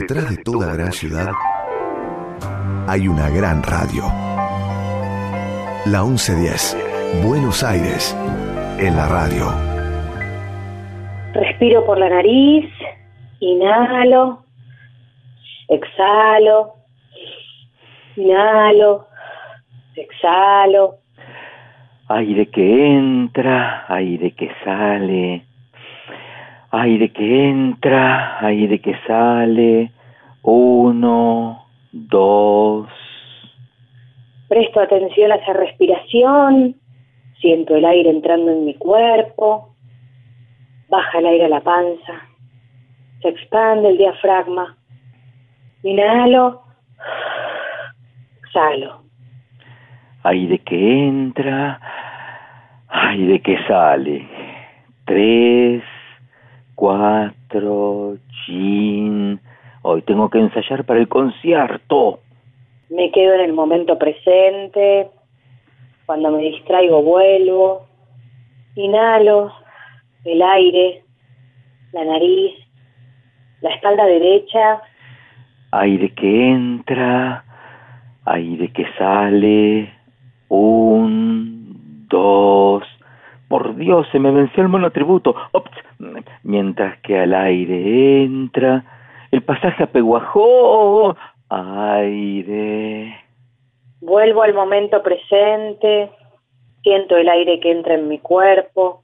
[0.00, 1.30] Detrás de toda gran ciudad
[2.88, 4.02] hay una gran radio.
[5.86, 8.12] La 1110, Buenos Aires,
[8.80, 9.52] en la radio.
[11.32, 12.68] Respiro por la nariz,
[13.38, 14.44] inhalo,
[15.68, 16.74] exhalo,
[18.16, 19.06] inhalo,
[19.94, 20.96] exhalo.
[22.08, 25.46] Aire que entra, aire que sale
[26.74, 29.92] aire que entra, aire que sale,
[30.42, 32.88] uno, dos.
[34.48, 36.74] Presto atención a esa respiración,
[37.40, 39.74] siento el aire entrando en mi cuerpo,
[40.88, 42.28] baja el aire a la panza,
[43.22, 44.76] se expande el diafragma,
[45.82, 46.62] inhalo,
[48.42, 49.02] exhalo.
[50.24, 51.80] Aire que entra,
[52.88, 54.26] aire que sale,
[55.04, 55.82] tres,
[56.74, 59.40] cuatro, chin.
[59.82, 62.20] Hoy tengo que ensayar para el concierto.
[62.90, 65.10] Me quedo en el momento presente.
[66.06, 67.86] Cuando me distraigo vuelvo.
[68.76, 69.52] Inhalo
[70.24, 71.04] el aire,
[71.92, 72.54] la nariz,
[73.60, 74.80] la espalda derecha.
[75.70, 77.44] Aire que entra,
[78.24, 79.92] aire que sale.
[80.48, 82.84] Un, dos.
[83.48, 85.34] Por Dios, se me venció el monotributo.
[85.52, 85.70] Ops
[86.42, 88.84] mientras que al aire entra
[89.34, 91.16] el pasaje apeguajó,
[91.48, 93.16] aire.
[94.00, 96.08] Vuelvo al momento presente,
[96.84, 99.02] siento el aire que entra en mi cuerpo,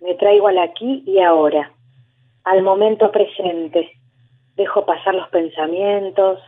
[0.00, 1.70] me traigo al aquí y ahora,
[2.42, 3.92] al momento presente,
[4.56, 6.40] dejo pasar los pensamientos.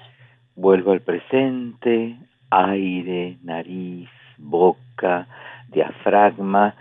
[0.57, 2.17] Vuelvo al presente,
[2.51, 5.29] aire, nariz, boca,
[5.69, 6.75] diafragma,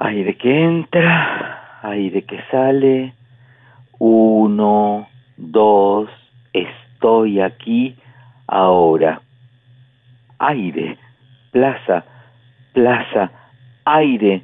[0.00, 3.12] aire que entra, aire que sale,
[3.98, 6.08] uno, dos,
[6.52, 7.96] estoy aquí
[8.46, 9.20] ahora.
[10.38, 10.98] Aire,
[11.52, 12.04] plaza,
[12.72, 13.30] plaza,
[13.84, 14.42] aire,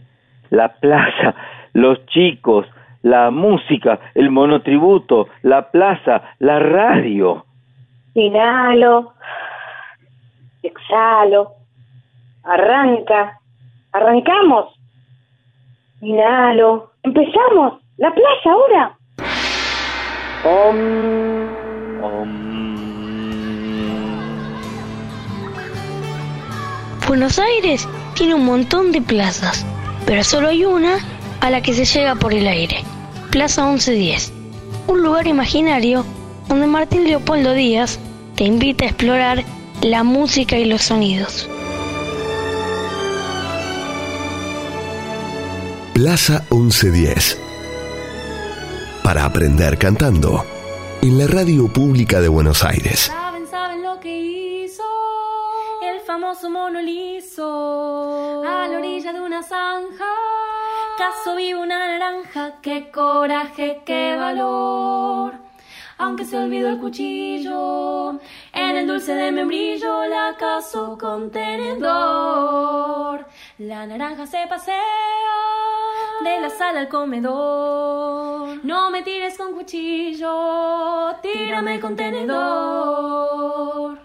[0.51, 1.35] la plaza,
[1.73, 2.67] los chicos,
[3.03, 7.47] la música, el monotributo, la plaza, la radio.
[8.15, 9.15] Inhalo,
[10.63, 11.53] exhalo,
[12.45, 13.39] arranca,
[13.93, 14.75] arrancamos.
[16.03, 17.81] Inhalo, Empezamos.
[17.97, 18.97] La plaza ahora.
[27.07, 29.67] Buenos Aires tiene un montón de plazas,
[30.07, 30.99] pero solo hay una
[31.41, 32.77] a la que se llega por el aire.
[33.31, 34.33] Plaza 1110.
[34.87, 36.05] Un lugar imaginario
[36.49, 37.99] donde Martín Leopoldo Díaz
[38.37, 39.45] te invita a explorar
[39.83, 41.49] la música y los sonidos.
[46.03, 47.39] Plaza 1110.
[49.05, 50.47] Para aprender cantando.
[51.03, 53.01] En la radio pública de Buenos Aires.
[53.01, 54.83] ¿Saben, saben lo que hizo?
[55.83, 58.43] El famoso mono liso.
[58.47, 60.15] A la orilla de una zanja.
[60.97, 62.55] Caso vivo una naranja.
[62.63, 65.50] Qué coraje, qué valor.
[66.03, 68.13] Aunque se olvidó el cuchillo.
[68.55, 73.27] En el dulce de membrillo la caso con tenedor.
[73.59, 74.81] La naranja se pasea
[76.25, 78.65] de la sala al comedor.
[78.65, 83.99] No me tires con cuchillo, tírame con tenedor.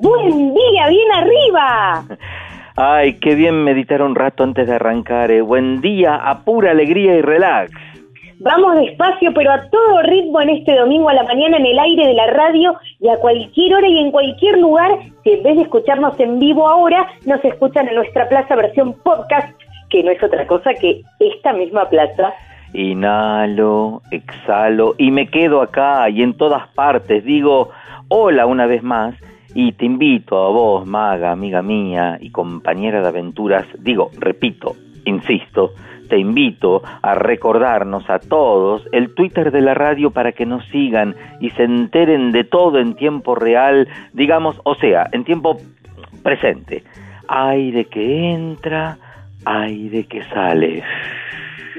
[0.00, 0.86] ¡Buen día!
[0.88, 2.06] ¡Bien arriba!
[2.76, 5.30] Ay, qué bien meditar un rato antes de arrancar.
[5.30, 5.42] Eh.
[5.42, 7.70] Buen día, a pura alegría y relax.
[8.40, 12.08] Vamos despacio, pero a todo ritmo en este domingo a la mañana en el aire
[12.08, 14.90] de la radio y a cualquier hora y en cualquier lugar.
[15.22, 19.56] Si en vez de escucharnos en vivo ahora, nos escuchan en nuestra plaza versión podcast,
[19.88, 22.34] que no es otra cosa que esta misma plaza.
[22.72, 27.24] Inhalo, exhalo y me quedo acá y en todas partes.
[27.24, 27.70] Digo
[28.08, 29.14] hola una vez más
[29.54, 33.66] y te invito a vos, maga, amiga mía y compañera de aventuras.
[33.78, 35.72] Digo, repito, insisto
[36.08, 41.14] te invito a recordarnos a todos el Twitter de la radio para que nos sigan
[41.40, 45.56] y se enteren de todo en tiempo real, digamos, o sea, en tiempo
[46.22, 46.82] presente.
[47.28, 48.98] Aire que entra,
[49.44, 50.82] aire que sale.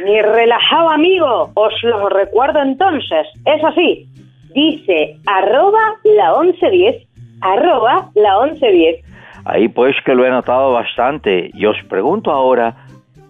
[0.04, 4.08] Mi relajado amigo, os lo recuerdo entonces, es así,
[4.54, 7.08] dice arroba la 1110,
[7.42, 9.04] arroba la 1110.
[9.46, 12.76] Ahí pues que lo he notado bastante y os pregunto ahora,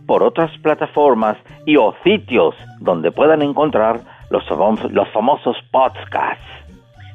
[0.05, 3.99] por otras plataformas y o sitios donde puedan encontrar
[4.29, 4.43] los,
[4.91, 6.43] los famosos podcasts.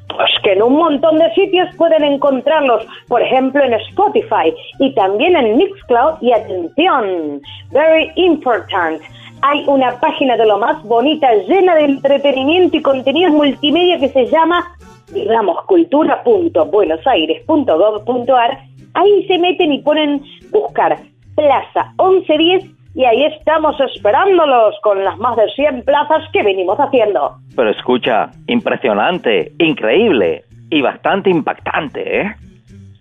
[0.09, 5.37] Pues que en un montón de sitios pueden encontrarlos, por ejemplo en Spotify y también
[5.37, 7.41] en Mixcloud y atención,
[7.71, 9.01] very important,
[9.41, 14.25] hay una página de lo más bonita, llena de entretenimiento y contenidos multimedia que se
[14.27, 14.75] llama,
[15.13, 18.57] digamos, cultura.buenosaires.gov.ar.
[18.93, 20.21] Ahí se meten y ponen
[20.51, 20.97] buscar
[21.35, 27.37] Plaza 1110 y ahí estamos esperándolos con las más de 100 plazas que venimos haciendo.
[27.55, 32.35] Pero escucha, impresionante, increíble y bastante impactante, ¿eh?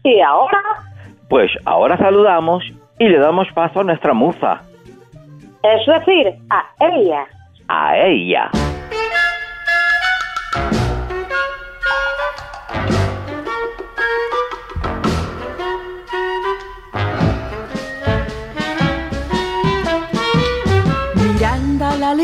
[0.04, 0.60] ¿Y ahora?
[1.28, 2.64] Pues ahora saludamos
[2.98, 4.62] y le damos paso a nuestra musa.
[5.62, 6.64] Es decir, a
[6.96, 7.26] ella.
[7.68, 8.50] A ella.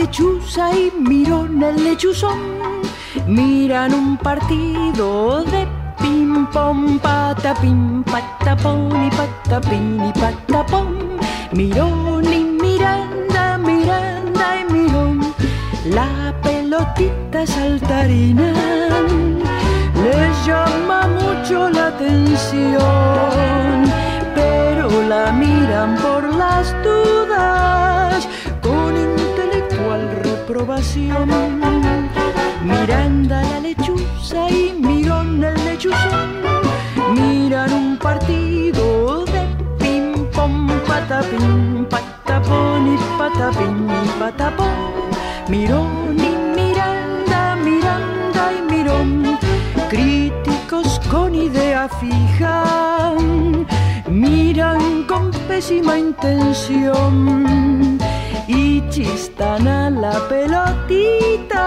[0.07, 2.39] Lechuza y Mirón el lechuzón.
[3.27, 5.67] Miran un partido de
[6.01, 11.19] pim pom patapim patapón y patapim y patapón.
[11.53, 15.35] Mirón y Miranda, Miranda y Mirón.
[15.87, 18.53] La pelotita saltarina
[20.05, 23.27] les llama mucho la atención
[24.35, 28.29] pero la miran por las dudas
[32.63, 36.31] Miranda la lechuza y Mirón el lechuzón
[37.15, 39.45] miran un partido de
[39.79, 44.77] pim pom patapim patapón y patapim y patapón.
[45.49, 49.39] Mirón y Miranda, Miranda y Mirón,
[49.89, 53.15] críticos con idea fija,
[54.09, 57.99] miran con pésima intención
[58.49, 61.67] y chistan a la pelotita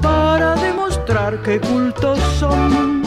[0.00, 3.02] para demostrar que cultos son.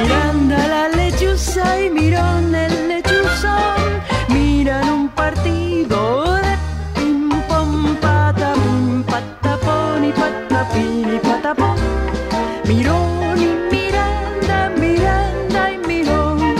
[0.00, 6.56] Miranda la lechuza y Mirón el lechuzón miran un partido de
[6.94, 11.76] pim pom patapim patapón y patapín y patapón.
[12.64, 16.56] Mirón y Miranda, Miranda y Mirón,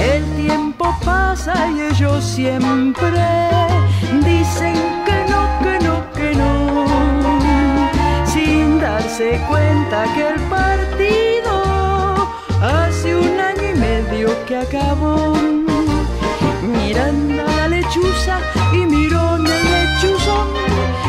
[0.00, 3.51] el tiempo pasa y ellos siempre
[9.22, 12.28] darse cuenta que el partido
[12.60, 15.34] hace un año y medio que acabó.
[16.62, 18.38] Miranda la lechuza
[18.72, 20.48] y Mirón el lechuzón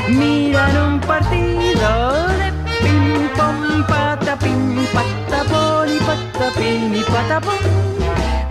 [0.09, 2.51] miran un partido de
[2.81, 7.57] pim pom patapim patapón y patapín y patapón.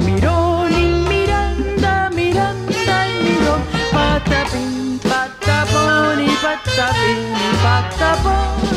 [0.01, 3.61] Mirón y Miranda, Miranda y Mirón
[3.93, 8.72] patapim patapón y patapín y patapón.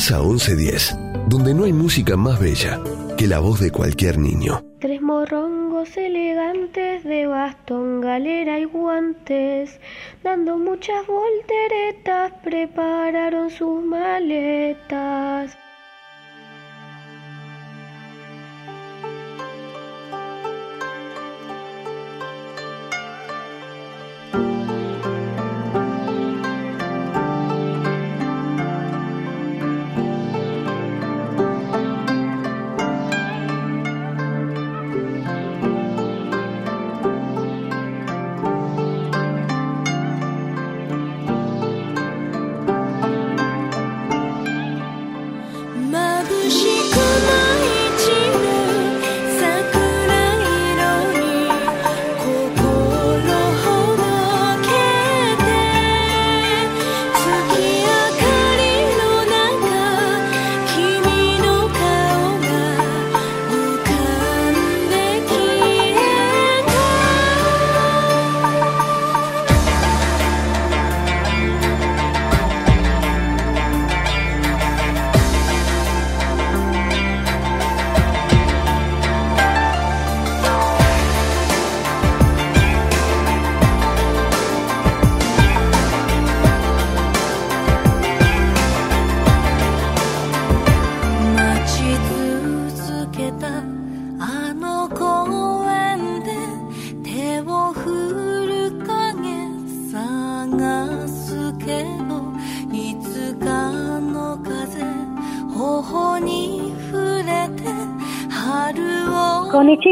[0.00, 0.96] Plaza 1110,
[1.28, 2.80] donde no hay música más bella
[3.18, 4.64] que la voz de cualquier niño.
[4.78, 9.78] Tres morrongos elegantes de bastón, galera y guantes,
[10.24, 15.54] dando muchas volteretas, prepararon sus maletas.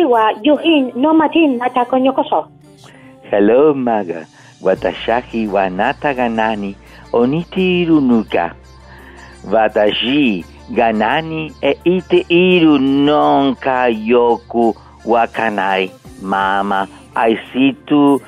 [0.08, 1.12] Konnichiwa, Yujin, no
[1.60, 2.48] Atacoñocoso.
[3.30, 4.26] Hello, Maga.
[4.62, 6.74] Watayaji wanata ganani
[7.12, 8.54] oniti iru nuka.
[9.52, 14.74] Watashi ganani e ite iru nonka yoku
[15.04, 15.90] wakanai.
[16.22, 18.20] Mama, aisitu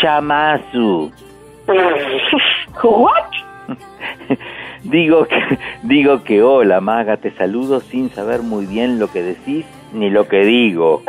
[0.00, 1.10] shamasu.
[2.82, 3.32] What?
[4.84, 9.64] digo que, digo que hola, maga, te saludo sin saber muy bien lo que decís
[9.92, 11.02] ni lo que digo.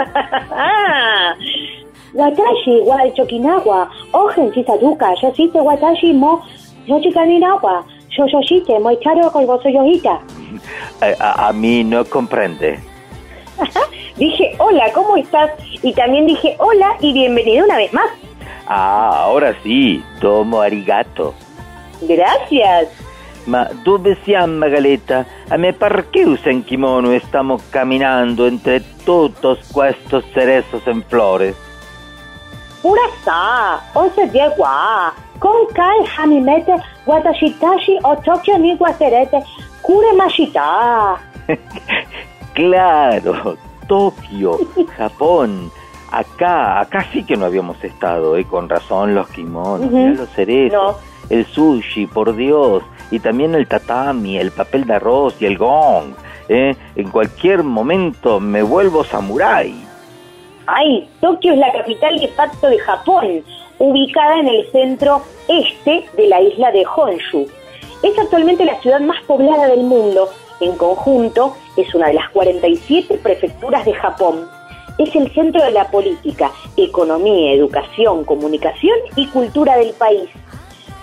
[2.13, 6.41] Watashi wa chokinawa, ojen chisaduka, yo te watashi mo,
[6.88, 7.86] yo chikaninawa,
[8.17, 10.19] yo yo shite, mo charo con vos yohita.
[11.19, 12.79] A mí no comprende.
[14.17, 15.51] dije, hola, ¿cómo estás?
[15.84, 18.10] Y también dije, hola y bienvenido una vez más.
[18.67, 21.34] Ah, ahora sí, tomo arigato.
[22.01, 22.89] Gracias.
[23.48, 25.25] Ma dove siamo, Magaleta?
[25.48, 31.56] A me perché usan kimono e stiamo camminando entre todos estos cerezos en flores?
[32.82, 35.13] Pura sa, onse die wa.
[35.39, 36.75] Con kai hamimete
[37.06, 39.42] watashitashi o Tokyo ni guacerete
[39.82, 41.18] kure mashita.
[42.54, 44.60] claro, Tokio,
[44.98, 45.72] Japón.
[46.12, 48.46] Acá, acá sí que no habíamos estado, ¿eh?
[48.46, 50.96] con razón los kimonos, los cerezos,
[51.30, 56.14] el sushi, por Dios, y también el tatami, el papel de arroz y el gong.
[56.48, 56.76] ¿eh?
[56.96, 59.84] En cualquier momento me vuelvo samurái.
[60.66, 63.44] Ay, Tokio es la capital de facto de Japón,
[63.80, 67.48] ubicada en el centro este de la isla de Honshu.
[68.04, 70.30] Es actualmente la ciudad más poblada del mundo.
[70.62, 74.57] En conjunto, es una de las 47 prefecturas de Japón
[74.98, 80.30] es el centro de la política, economía, educación, comunicación y cultura del país.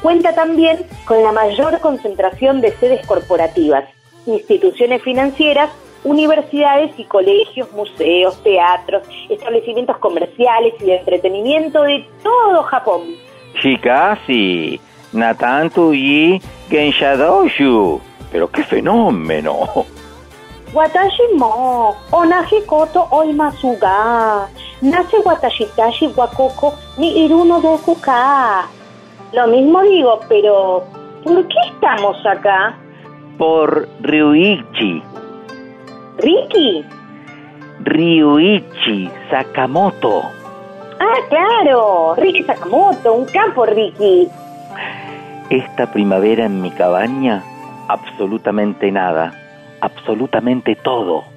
[0.02, 3.84] Cuenta también con la mayor concentración de sedes corporativas,
[4.26, 5.70] instituciones financieras,
[6.04, 13.02] universidades y colegios, museos, teatros, establecimientos comerciales y de entretenimiento de todo Japón.
[13.62, 14.78] Shikasi,
[15.12, 18.00] Natantu y Genshadoshu.
[18.30, 19.86] Pero qué fenómeno.
[20.74, 24.48] Watashi mo onaji koto oimasu ga.
[24.82, 28.66] Nace watashi tashi wakoko ni iruno doku ka.
[29.32, 30.82] Lo mismo digo, pero
[31.22, 32.74] ¿por qué estamos acá?
[33.38, 35.02] Por Ryuichi.
[36.18, 36.84] ¿Riki?
[37.84, 40.22] Ryuichi Sakamoto.
[40.98, 44.28] Ah, claro, Riki Sakamoto, un campo Riki.
[45.50, 47.44] Esta primavera en mi cabaña,
[47.88, 49.43] absolutamente nada
[49.84, 51.33] absolutamente todo.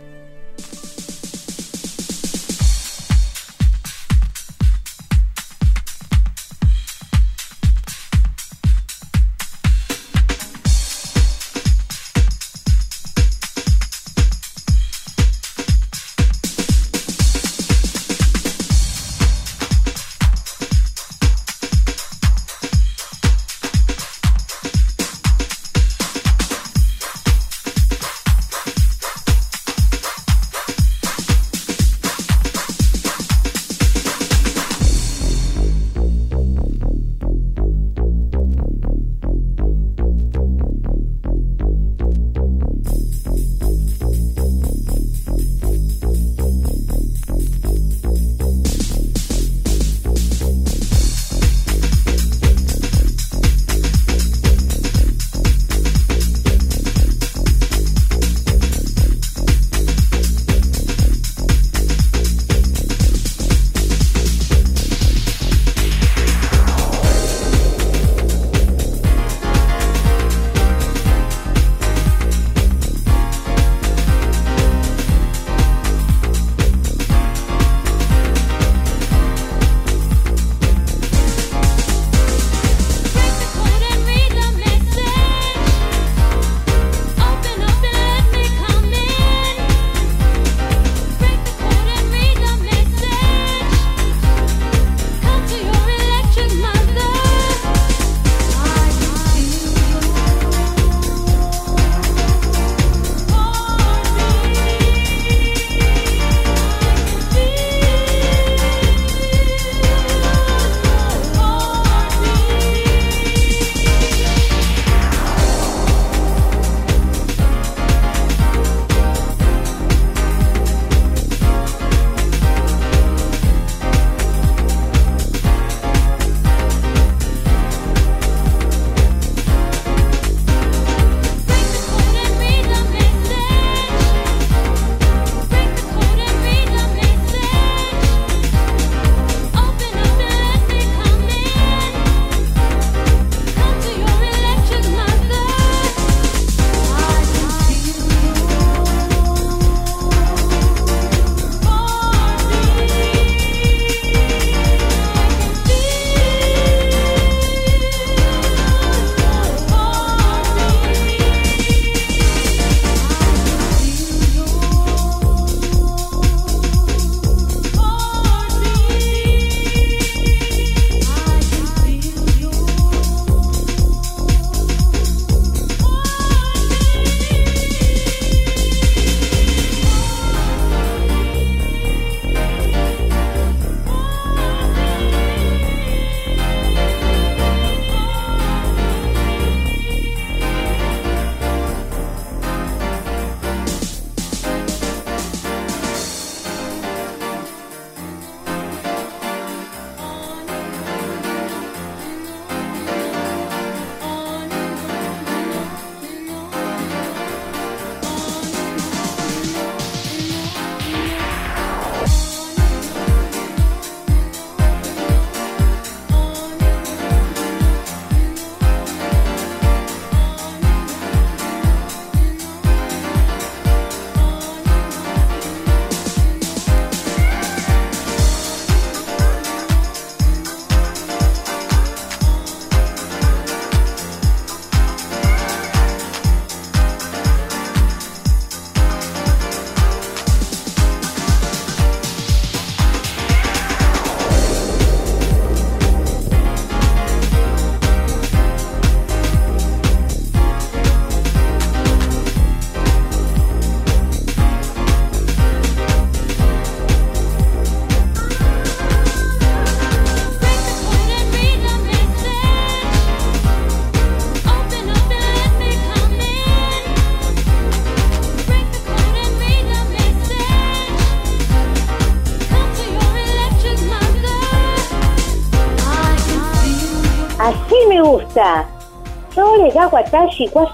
[279.89, 280.71] Watashi wa.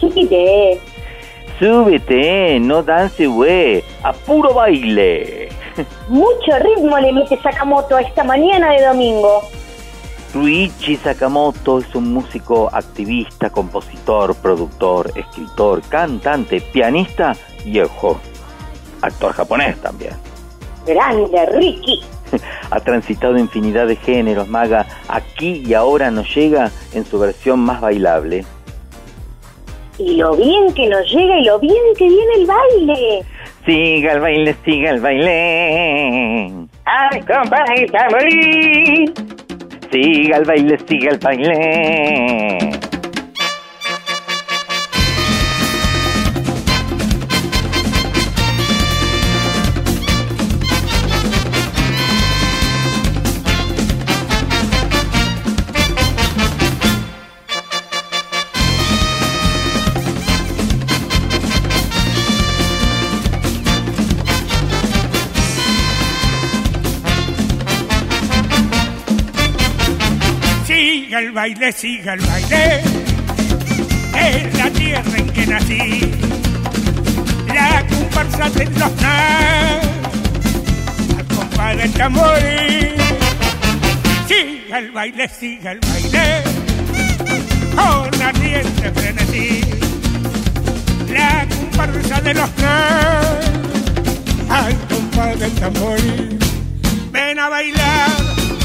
[0.00, 0.80] Subite.
[1.58, 3.82] Súbete, no dance, güey.
[4.02, 5.48] A puro baile.
[6.08, 9.42] Mucho ritmo le mete Sakamoto esta mañana de domingo.
[10.34, 17.34] Ruichi Sakamoto es un músico activista, compositor, productor, escritor, cantante, pianista
[17.64, 18.20] y ojo,
[19.00, 20.12] actor japonés también.
[20.86, 22.00] Grande, Ricky.
[22.70, 24.86] Ha transitado infinidad de géneros, maga.
[25.16, 28.44] Aquí y ahora nos llega en su versión más bailable.
[29.98, 33.24] Y lo bien que nos llega y lo bien que viene el baile.
[33.64, 36.68] Siga el baile, siga el baile.
[36.84, 39.14] ¡Ay, compadre, morir!
[39.90, 42.75] Siga el baile, siga el baile.
[71.36, 72.80] Baile, siga el baile.
[74.18, 76.00] Es la tierra en que nací.
[77.54, 78.92] La comparsa de los.
[81.18, 82.38] Al compás del tambor.
[84.26, 86.42] Siga el baile, siga el baile.
[87.76, 89.60] Con ardiente frenesí.
[91.12, 92.50] La comparsa de los.
[94.48, 95.98] Al compás del tambor.
[97.12, 98.10] Ven a bailar,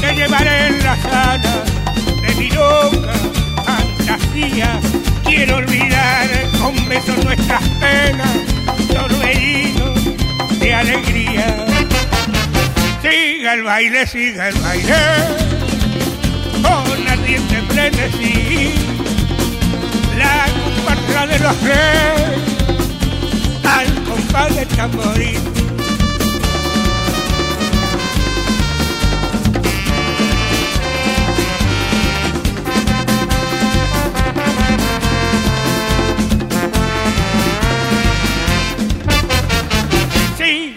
[0.00, 1.81] te llevaré en la sala
[5.24, 6.28] Quiero olvidar
[6.60, 8.30] con besos nuestras penas,
[8.88, 11.66] torbellinos de alegría.
[13.02, 14.94] Siga el baile, siga el baile,
[16.62, 18.74] con ardiente frenesí.
[20.18, 22.42] La comparsa de los reyes,
[23.64, 25.61] al compás del tamboril.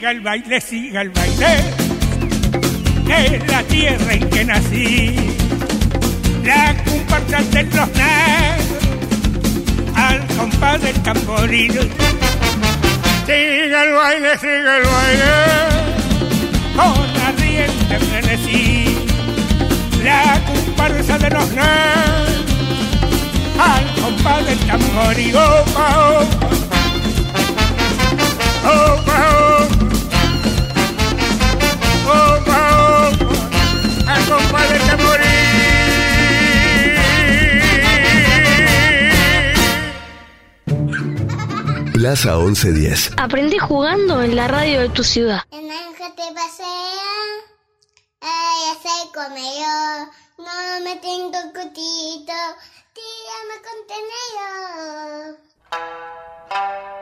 [0.06, 1.64] Siga el baile, siga el baile,
[3.10, 5.16] es la tierra en que nací.
[6.44, 7.90] La comparsa de los negros,
[9.96, 11.72] al compás del tamboril.
[13.26, 15.34] Siga el baile, siga el baile,
[16.76, 19.08] con ardiente frenesí.
[20.04, 22.46] La comparsa de los negros,
[23.58, 25.36] al compás del tamboril.
[25.36, 26.46] Opa, opa.
[28.66, 29.46] Opa, opa.
[29.48, 29.55] Opa,
[42.06, 43.14] Plaza 1110.
[43.18, 45.42] Aprendí jugando en la radio de tu ciudad.
[45.50, 46.68] El ángel te pasea,
[48.22, 50.06] ay, se come yo,
[50.38, 52.38] no me tengo cutito,
[52.94, 54.96] tírame contenedor.
[56.52, 56.95] 신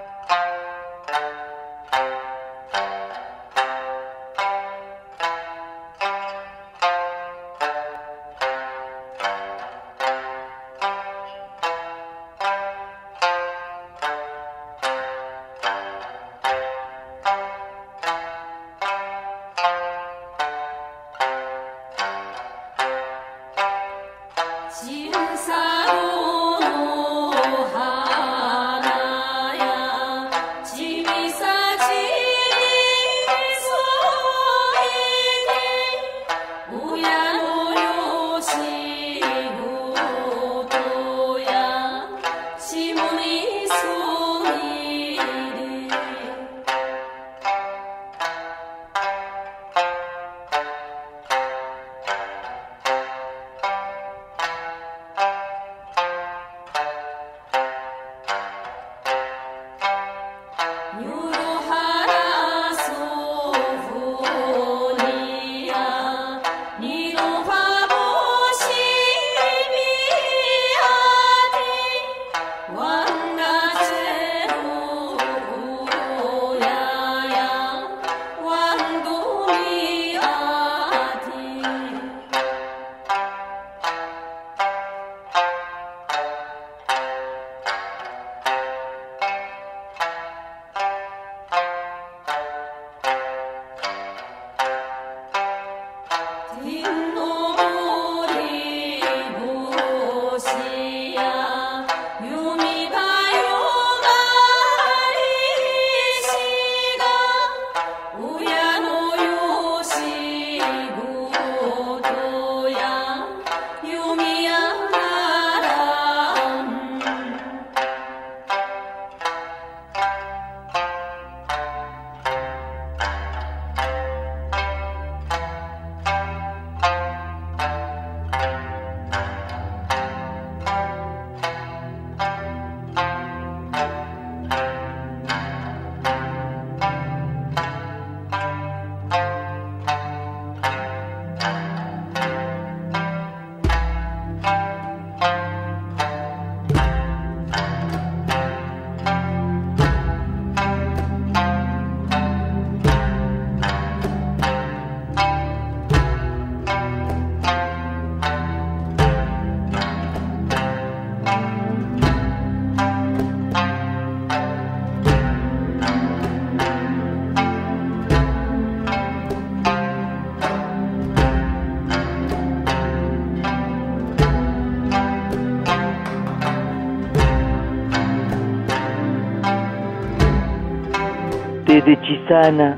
[182.24, 182.78] Chisana,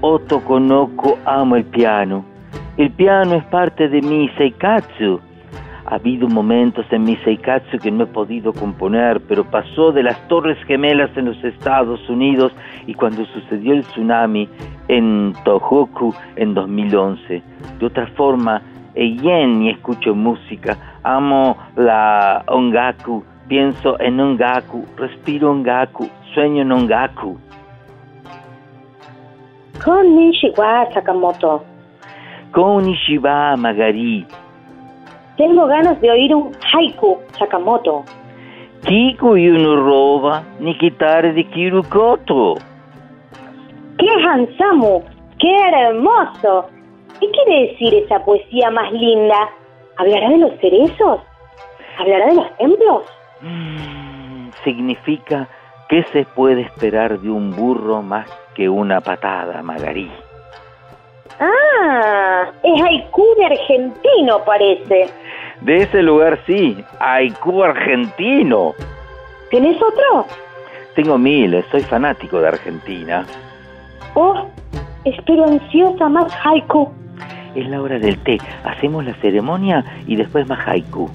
[0.00, 2.24] Otto Konoko amo el piano.
[2.76, 5.20] El piano es parte de mi seikatsu.
[5.86, 10.26] Ha habido momentos en mi seikatsu que no he podido componer, pero pasó de las
[10.28, 12.52] Torres Gemelas en los Estados Unidos
[12.86, 14.48] y cuando sucedió el tsunami
[14.88, 17.42] en Tohoku en 2011.
[17.78, 18.62] De otra forma,
[18.94, 20.76] yen y escucho música.
[21.04, 27.38] Amo la ongaku, pienso en ongaku, respiro ongaku, sueño en ongaku.
[29.84, 31.64] Konnichiwa, Sakamoto.
[32.52, 34.26] Konnichiwa, Magari.
[35.36, 38.04] Tengo ganas de oír un haiku, Sakamoto.
[38.84, 42.56] Kiku yuno roba, ni quitar de kirukoto.
[43.98, 45.02] ¡Qué hansamu!
[45.38, 46.68] ¡Qué hermoso!
[47.20, 49.48] ¿Qué quiere decir esa poesía más linda?
[49.96, 51.20] ¿Hablará de los cerezos?
[51.98, 53.02] ¿Hablará de los templos?
[53.42, 55.48] Mm, significa
[55.88, 60.10] que se puede esperar de un burro más que una patada, Magarí.
[61.38, 65.08] Ah, es haiku de argentino, parece.
[65.60, 68.74] De ese lugar sí, haiku argentino.
[69.52, 70.26] ¿Tenés otro?
[70.96, 73.24] Tengo miles, soy fanático de Argentina.
[74.14, 74.48] Oh,
[75.04, 76.90] espero ansiosa más haiku.
[77.54, 78.38] Es la hora del té.
[78.64, 81.08] Hacemos la ceremonia y después más haiku.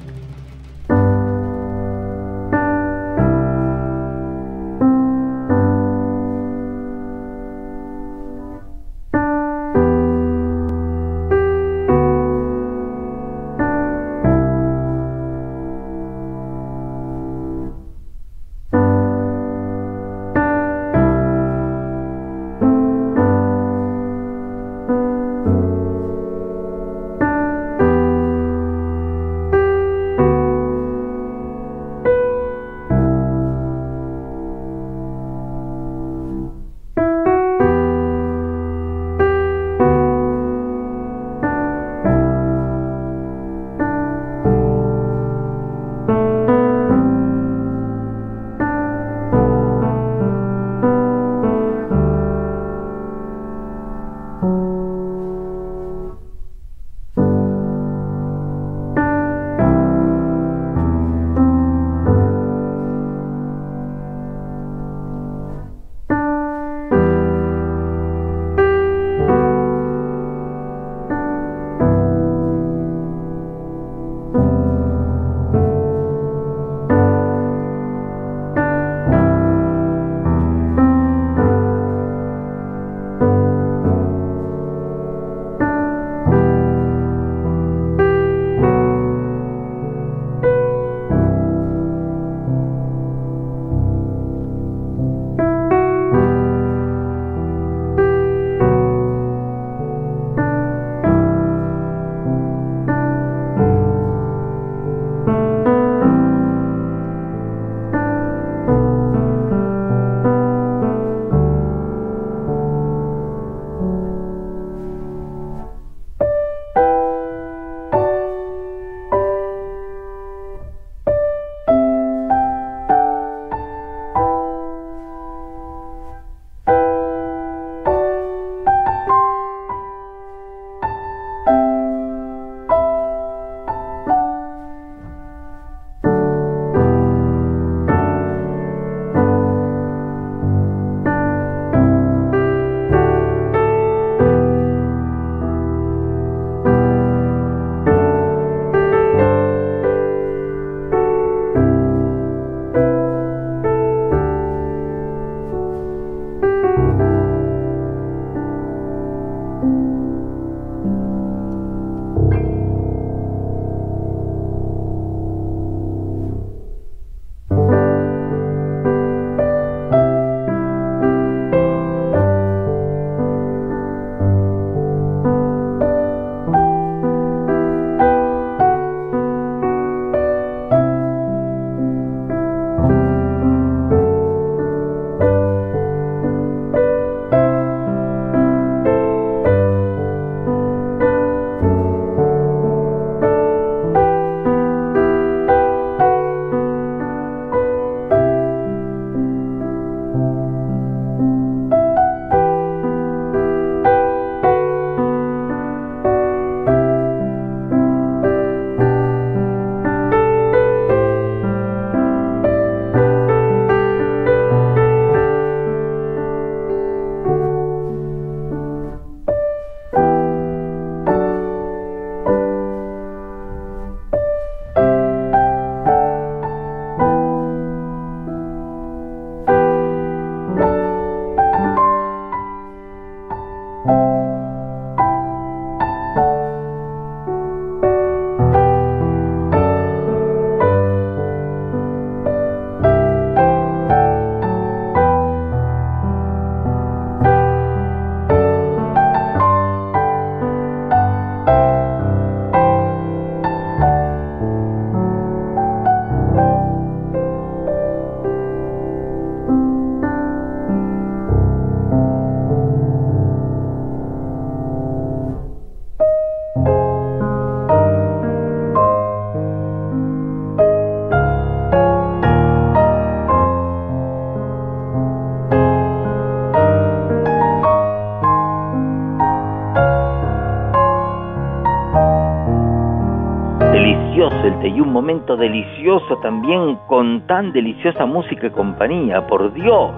[285.04, 289.92] Momento delicioso también con tan deliciosa música y compañía, por Dios.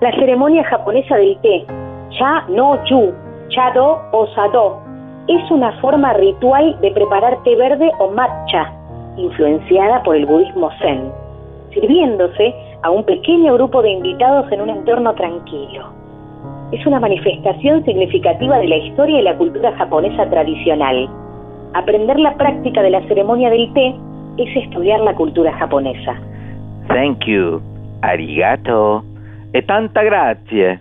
[0.00, 1.64] La ceremonia japonesa del té,
[2.10, 3.12] cha no chu,
[3.48, 4.80] chado o sado,
[5.28, 8.72] es una forma ritual de preparar té verde o matcha,
[9.16, 11.10] influenciada por el budismo zen,
[11.72, 15.86] sirviéndose a un pequeño grupo de invitados en un entorno tranquilo.
[16.72, 21.08] Es una manifestación significativa de la historia y la cultura japonesa tradicional.
[21.74, 23.94] Aprender la práctica de la ceremonia del té
[24.38, 26.14] es estudiar la cultura japonesa.
[26.88, 27.60] Thank you.
[28.02, 29.04] Arigato.
[29.52, 30.80] E tanta grazie.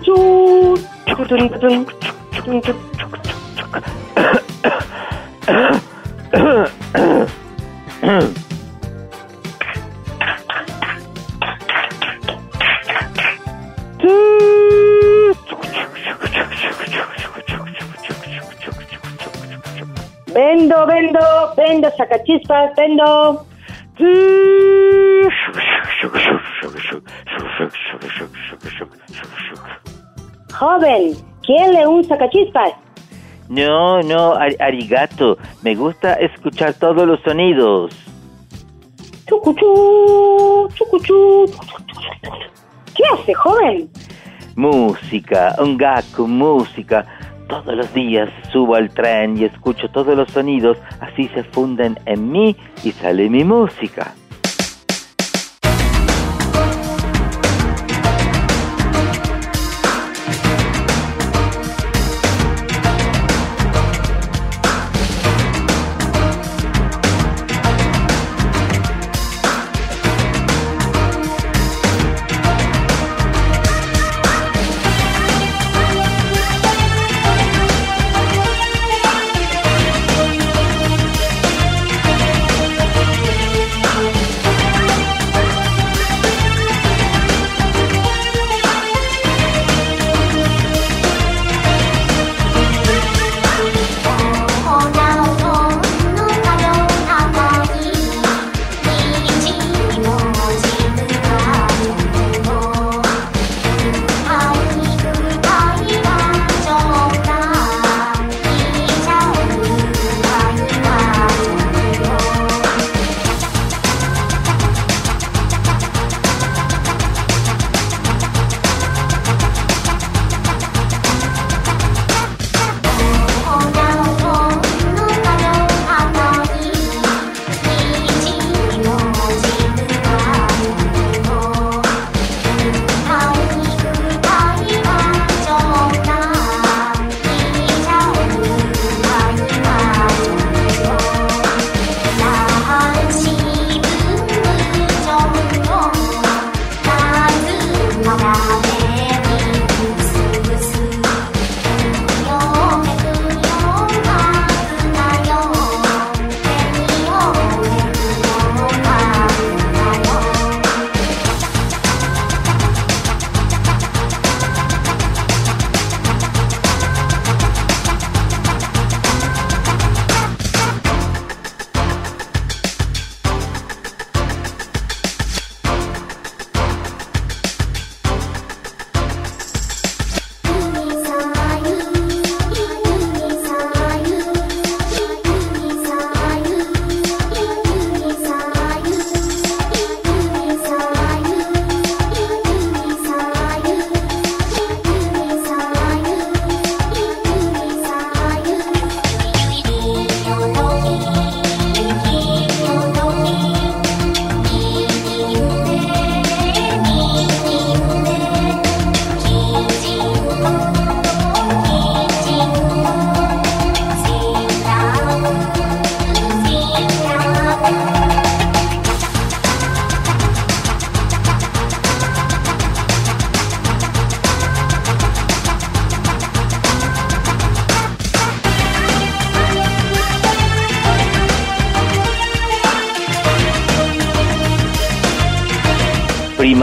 [0.00, 0.74] Chucuchú,
[20.34, 21.20] Vendo, vendo,
[21.56, 23.46] vendo, sacachispas, vendo.
[30.70, 32.72] Joven, ¿quién le un sacachispas?
[33.48, 35.38] No, no, ar- arigato.
[35.62, 37.92] Me gusta escuchar todos los sonidos.
[39.28, 41.44] Chucuchú, chucuchú.
[42.96, 43.88] ¿Qué hace, joven?
[44.56, 47.06] Música, un gaku, música.
[47.48, 52.32] Todos los días subo al tren y escucho todos los sonidos, así se funden en
[52.32, 54.14] mí y sale mi música.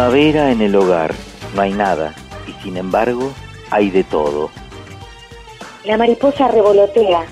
[0.03, 1.13] Primavera en el hogar,
[1.55, 2.13] no hay nada,
[2.45, 3.31] y sin embargo
[3.71, 4.49] hay de todo.
[5.85, 7.23] La mariposa revolotea,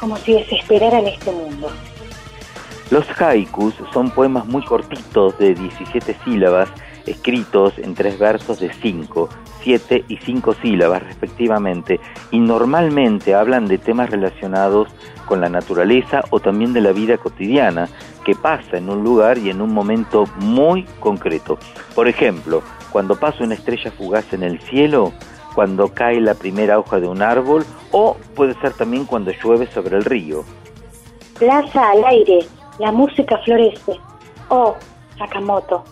[0.00, 1.70] como si desesperara en este mundo.
[2.90, 6.68] Los haikus son poemas muy cortitos de 17 sílabas,
[7.06, 9.28] escritos en tres versos de 5,
[9.62, 12.00] 7 y 5 sílabas respectivamente,
[12.32, 14.88] y normalmente hablan de temas relacionados
[15.24, 17.88] con la naturaleza o también de la vida cotidiana,
[18.28, 21.58] que pasa en un lugar y en un momento muy concreto.
[21.94, 22.62] Por ejemplo,
[22.92, 25.14] cuando pasa una estrella fugaz en el cielo,
[25.54, 29.96] cuando cae la primera hoja de un árbol o puede ser también cuando llueve sobre
[29.96, 30.44] el río.
[31.38, 32.40] Plaza al aire,
[32.78, 33.98] la música florece.
[34.50, 34.76] Oh,
[35.16, 35.82] Sakamoto.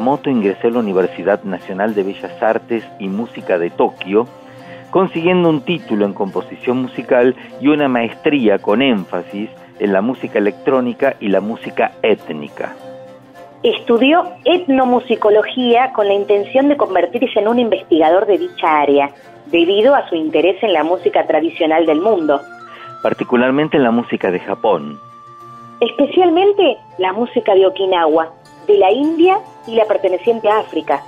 [0.00, 4.26] Sakamoto ingresó a la Universidad Nacional de Bellas Artes y Música de Tokio,
[4.90, 11.16] consiguiendo un título en composición musical y una maestría con énfasis en la música electrónica
[11.20, 12.74] y la música étnica.
[13.62, 19.10] Estudió etnomusicología con la intención de convertirse en un investigador de dicha área,
[19.52, 22.40] debido a su interés en la música tradicional del mundo,
[23.02, 24.98] particularmente en la música de Japón.
[25.80, 28.30] especialmente la música de Okinawa,
[28.66, 31.02] de la India y la perteneciente a África.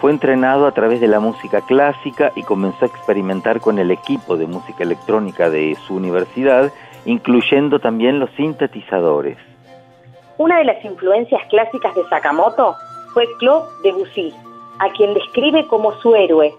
[0.00, 4.36] Fue entrenado a través de la música clásica y comenzó a experimentar con el equipo
[4.36, 6.72] de música electrónica de su universidad,
[7.06, 9.38] incluyendo también los sintetizadores.
[10.36, 12.74] Una de las influencias clásicas de Sakamoto
[13.12, 14.34] fue Claude Debussy,
[14.80, 16.52] a quien describe como su héroe.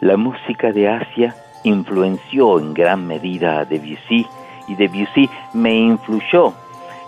[0.00, 1.34] La música de Asia
[1.64, 4.26] influenció en gran medida a Debussy
[4.66, 6.52] y Debussy me influyó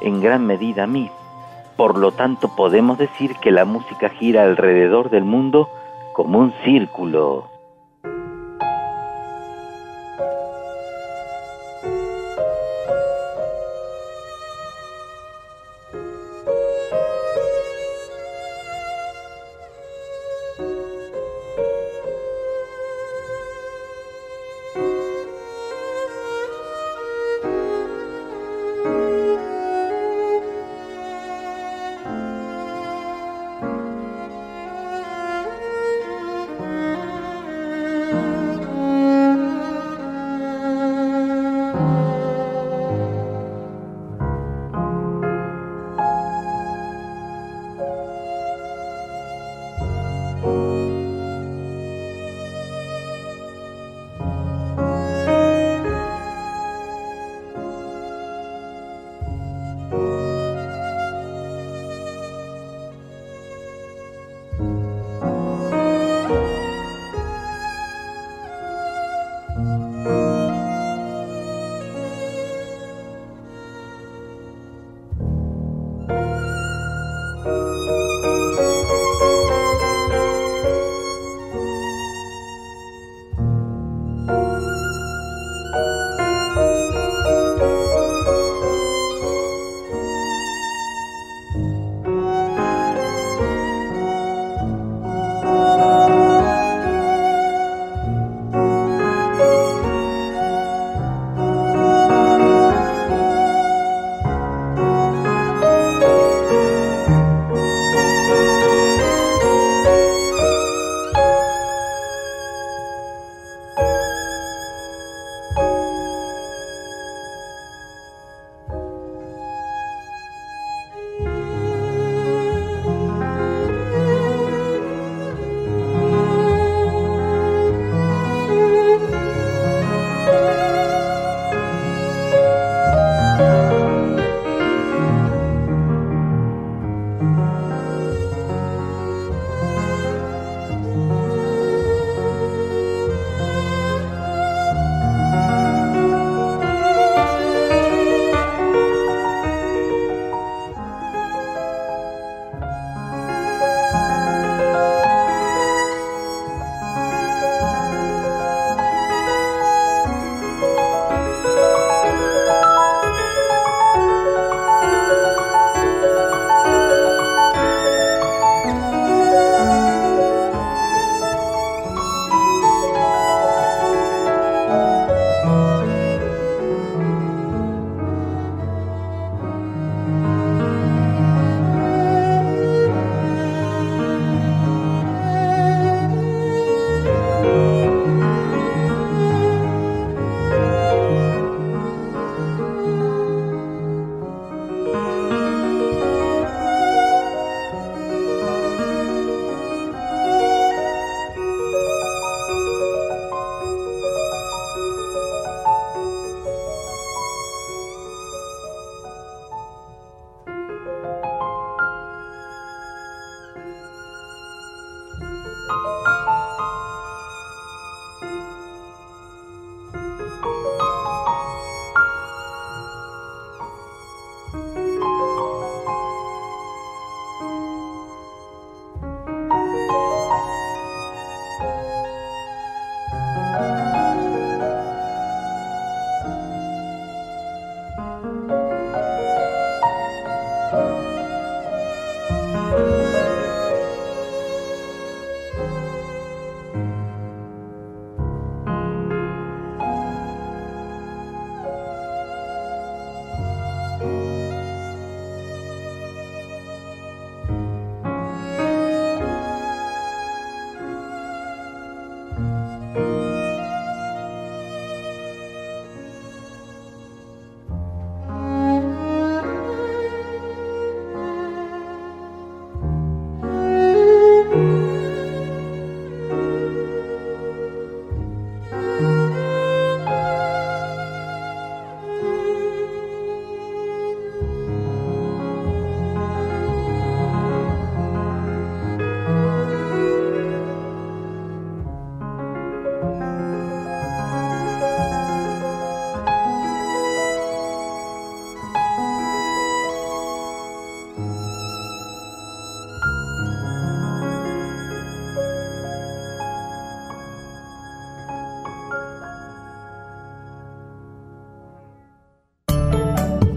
[0.01, 1.11] en gran medida a mí.
[1.80, 5.70] Por lo tanto, podemos decir que la música gira alrededor del mundo
[6.12, 7.48] como un círculo.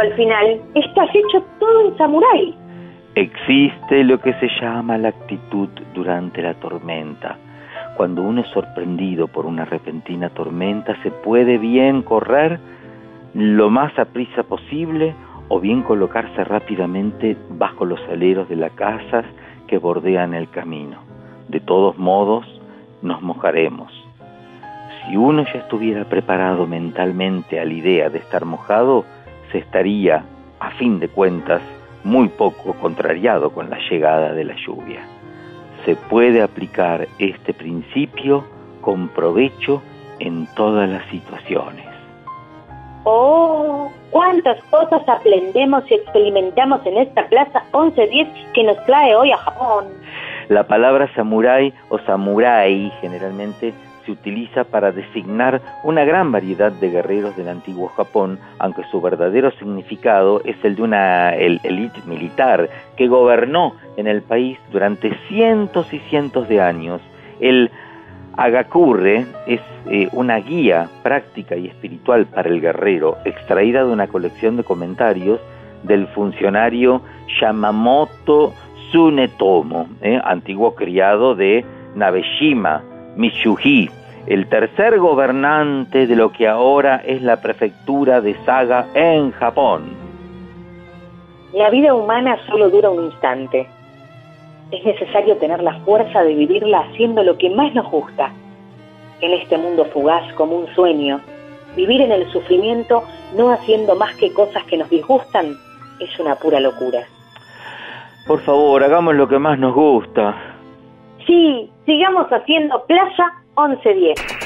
[0.00, 2.54] Al final, estás hecho todo en samurái.
[3.14, 7.36] Existe lo que se llama la actitud durante la tormenta.
[7.96, 12.60] Cuando uno es sorprendido por una repentina tormenta, se puede bien correr
[13.34, 15.14] lo más a prisa posible
[15.48, 19.24] o bien colocarse rápidamente bajo los aleros de las casas
[19.66, 20.98] que bordean el camino.
[21.48, 22.46] De todos modos,
[23.02, 23.92] nos mojaremos.
[25.06, 29.04] Si uno ya estuviera preparado mentalmente a la idea de estar mojado,
[29.52, 30.24] se estaría,
[30.60, 31.62] a fin de cuentas,
[32.04, 35.00] muy poco contrariado con la llegada de la lluvia.
[35.84, 38.44] Se puede aplicar este principio
[38.80, 39.82] con provecho
[40.18, 41.86] en todas las situaciones.
[43.04, 49.36] Oh, cuántas cosas aprendemos y experimentamos en esta Plaza 1110 que nos trae hoy a
[49.38, 49.86] Japón.
[50.48, 53.72] La palabra samurái o samurai generalmente
[54.08, 59.50] se utiliza para designar una gran variedad de guerreros del antiguo Japón, aunque su verdadero
[59.52, 65.98] significado es el de una élite militar que gobernó en el país durante cientos y
[66.10, 67.02] cientos de años.
[67.38, 67.70] El
[68.36, 74.56] Agakure es eh, una guía práctica y espiritual para el guerrero, extraída de una colección
[74.56, 75.40] de comentarios
[75.82, 77.02] del funcionario
[77.40, 78.54] Yamamoto
[78.90, 82.82] Tsunetomo, eh, antiguo criado de Nabeshima,
[83.16, 83.90] Mitsuhi,
[84.28, 89.96] el tercer gobernante de lo que ahora es la prefectura de Saga en Japón.
[91.54, 93.66] La vida humana solo dura un instante.
[94.70, 98.30] Es necesario tener la fuerza de vivirla haciendo lo que más nos gusta.
[99.22, 101.22] En este mundo fugaz como un sueño,
[101.74, 103.04] vivir en el sufrimiento
[103.34, 105.56] no haciendo más que cosas que nos disgustan
[106.00, 107.00] es una pura locura.
[108.26, 110.36] Por favor, hagamos lo que más nos gusta.
[111.26, 114.37] Sí, sigamos haciendo plaza 11.10.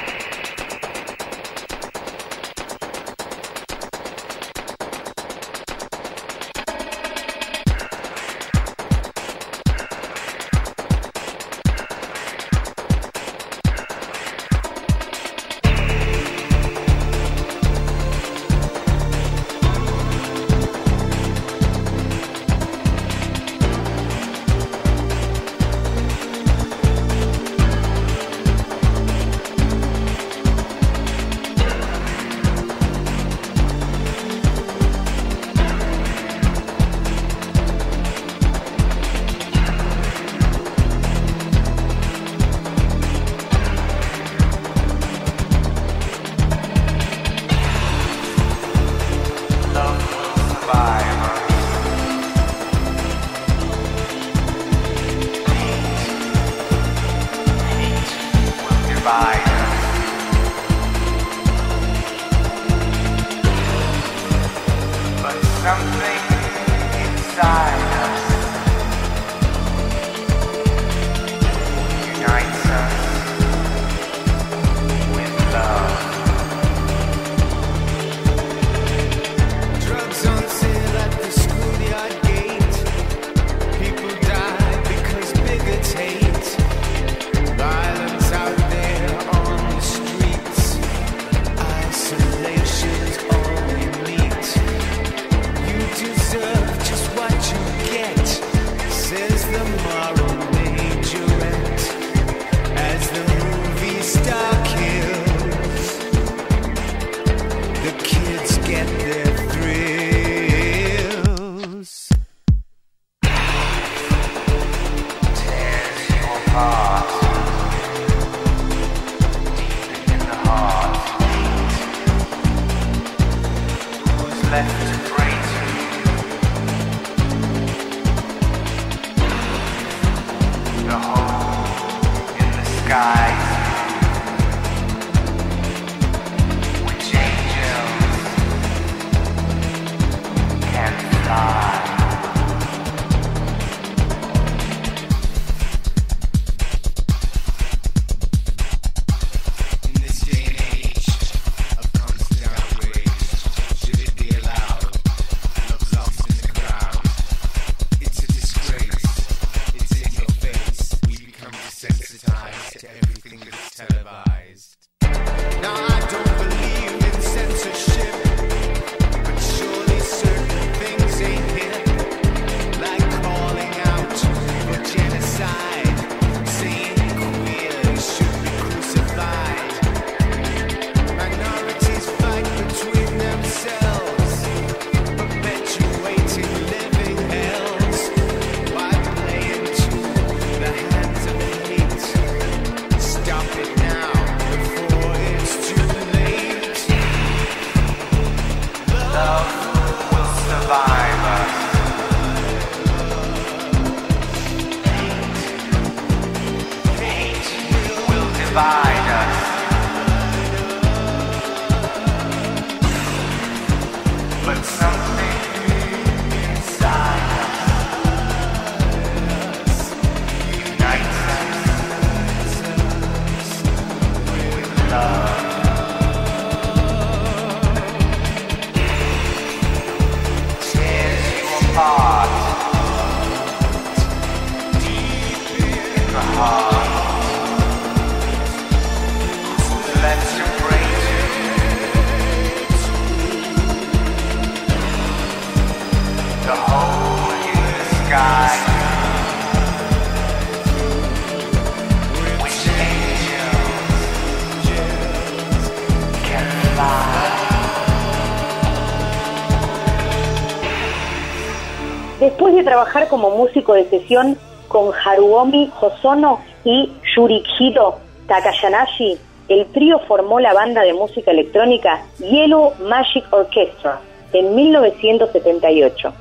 [262.65, 264.37] trabajar como músico de sesión
[264.69, 272.73] con Haruomi Hosono y Yurikiro Takayanashi, el trío formó la banda de música electrónica Yellow
[272.81, 274.01] Magic Orchestra
[274.33, 276.13] en 1978.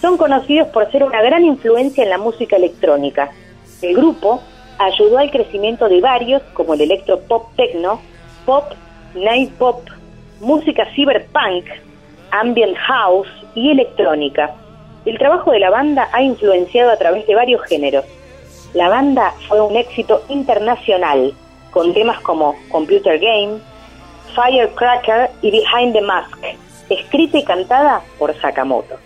[0.00, 3.30] Son conocidos por ser una gran influencia en la música electrónica.
[3.82, 4.40] El grupo
[4.78, 8.00] ayudó al crecimiento de varios como el electropop techno,
[8.46, 8.64] pop,
[9.14, 9.80] night pop,
[10.40, 11.64] música cyberpunk,
[12.30, 14.54] ambient house y electrónica.
[15.04, 18.04] El trabajo de la banda ha influenciado a través de varios géneros.
[18.74, 21.32] La banda fue un éxito internacional,
[21.70, 23.58] con temas como Computer Game,
[24.34, 26.38] Firecracker y Behind the Mask,
[26.90, 28.96] escrita y cantada por Sakamoto.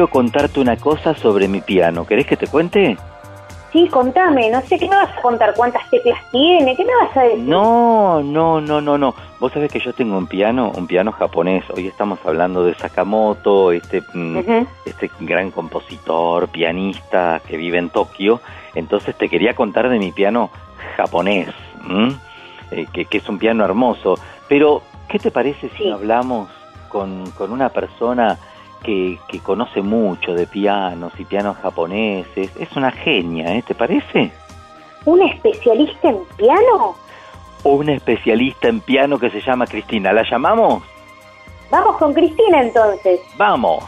[0.00, 2.06] Quiero contarte una cosa sobre mi piano.
[2.06, 2.96] ¿Querés que te cuente?
[3.70, 7.14] Sí, contame, no sé qué me vas a contar, cuántas teclas tiene, qué me vas
[7.18, 7.40] a decir.
[7.40, 9.14] No, no, no, no, no.
[9.38, 11.64] Vos sabés que yo tengo un piano, un piano japonés.
[11.76, 14.38] Hoy estamos hablando de Sakamoto, este, mm,
[14.86, 18.40] este gran compositor, pianista que vive en Tokio.
[18.74, 20.48] Entonces te quería contar de mi piano
[20.96, 21.48] japonés.
[22.70, 24.14] Eh, que, que es un piano hermoso.
[24.48, 25.90] Pero, ¿qué te parece si Sí.
[25.90, 26.48] hablamos
[26.88, 28.38] con, con una persona
[28.82, 32.54] que, que conoce mucho de pianos y pianos japoneses?
[32.56, 33.62] Es una genia, ¿eh?
[33.66, 34.30] ¿Te parece?
[35.04, 36.94] ¿Un especialista en piano?
[37.62, 40.12] O una especialista en piano que se llama Cristina.
[40.12, 40.82] ¿La llamamos?
[41.70, 43.20] Vamos con Cristina entonces.
[43.36, 43.84] Vamos.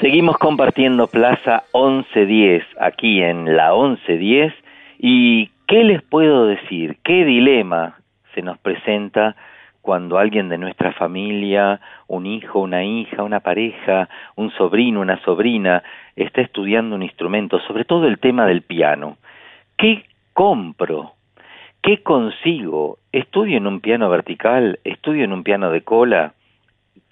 [0.00, 4.52] Seguimos compartiendo Plaza 1110 aquí en la 1110
[4.98, 6.98] y ¿qué les puedo decir?
[7.04, 8.00] ¿Qué dilema
[8.34, 9.36] se nos presenta
[9.82, 15.82] cuando alguien de nuestra familia, un hijo, una hija, una pareja, un sobrino, una sobrina,
[16.16, 19.18] está estudiando un instrumento, sobre todo el tema del piano?
[19.76, 21.12] ¿Qué compro?
[21.82, 22.98] ¿Qué consigo?
[23.10, 24.78] ¿Estudio en un piano vertical?
[24.84, 26.32] ¿Estudio en un piano de cola?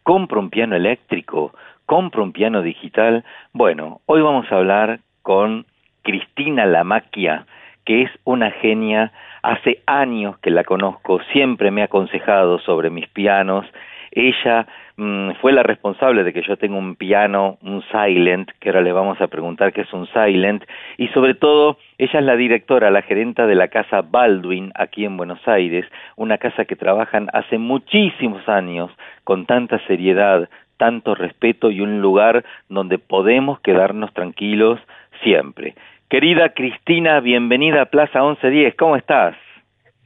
[0.03, 1.53] compro un piano eléctrico,
[1.87, 3.25] compro un piano digital.
[3.53, 5.67] Bueno, hoy vamos a hablar con
[6.03, 7.47] Cristina Lamaquia,
[7.91, 9.11] que es una genia,
[9.43, 13.67] hace años que la conozco, siempre me ha aconsejado sobre mis pianos.
[14.13, 18.83] Ella mm, fue la responsable de que yo tenga un piano, un silent, que ahora
[18.83, 20.63] le vamos a preguntar qué es un silent,
[20.99, 25.17] y sobre todo, ella es la directora, la gerenta de la casa Baldwin aquí en
[25.17, 25.85] Buenos Aires,
[26.15, 28.93] una casa que trabajan hace muchísimos años
[29.25, 34.79] con tanta seriedad, tanto respeto y un lugar donde podemos quedarnos tranquilos
[35.25, 35.75] siempre.
[36.11, 39.37] Querida Cristina, bienvenida a Plaza 1110, ¿cómo estás?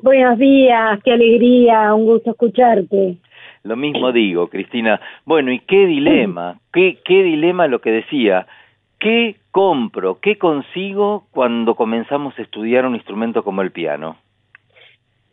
[0.00, 3.16] Buenos días, qué alegría, un gusto escucharte.
[3.62, 5.00] Lo mismo digo, Cristina.
[5.24, 6.58] Bueno, ¿y qué dilema?
[6.74, 8.46] ¿Qué, qué dilema lo que decía?
[9.00, 10.18] ¿Qué compro?
[10.20, 14.18] ¿Qué consigo cuando comenzamos a estudiar un instrumento como el piano?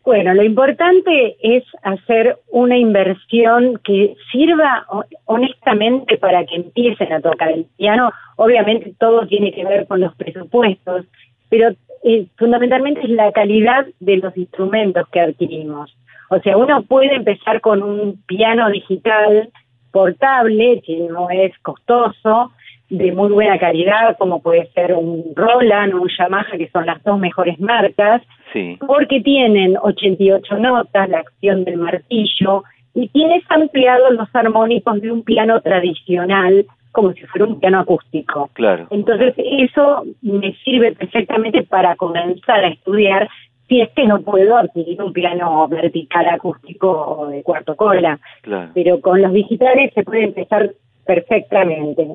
[0.04, 7.20] Bueno, lo importante es hacer una inversión que sirva ho- honestamente para que empiecen a
[7.20, 8.10] tocar el piano.
[8.36, 11.06] Obviamente todo tiene que ver con los presupuestos,
[11.48, 11.70] pero
[12.02, 15.96] eh, fundamentalmente es la calidad de los instrumentos que adquirimos.
[16.30, 19.50] O sea, uno puede empezar con un piano digital
[19.92, 22.50] portable, que no es costoso,
[22.88, 27.02] de muy buena calidad, como puede ser un Roland o un Yamaha, que son las
[27.04, 28.22] dos mejores marcas,
[28.52, 35.10] Sí, porque tienen 88 notas, la acción del martillo, y tienes ampliados los armónicos de
[35.10, 38.50] un piano tradicional, como si fuera un piano acústico.
[38.52, 38.86] claro.
[38.90, 43.28] Entonces, eso me sirve perfectamente para comenzar a estudiar
[43.68, 48.20] si es que no puedo adquirir un piano vertical acústico de cuarto cola.
[48.42, 48.70] Claro.
[48.74, 50.72] Pero con los digitales se puede empezar
[51.06, 52.06] perfectamente.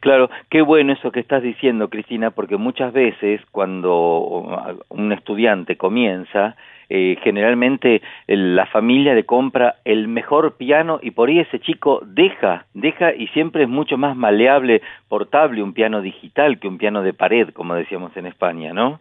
[0.00, 6.56] Claro, qué bueno eso que estás diciendo, Cristina, porque muchas veces cuando un estudiante comienza,
[6.88, 12.64] eh, generalmente la familia le compra el mejor piano y por ahí ese chico deja,
[12.72, 17.12] deja y siempre es mucho más maleable, portable un piano digital que un piano de
[17.12, 19.00] pared, como decíamos en España, ¿no?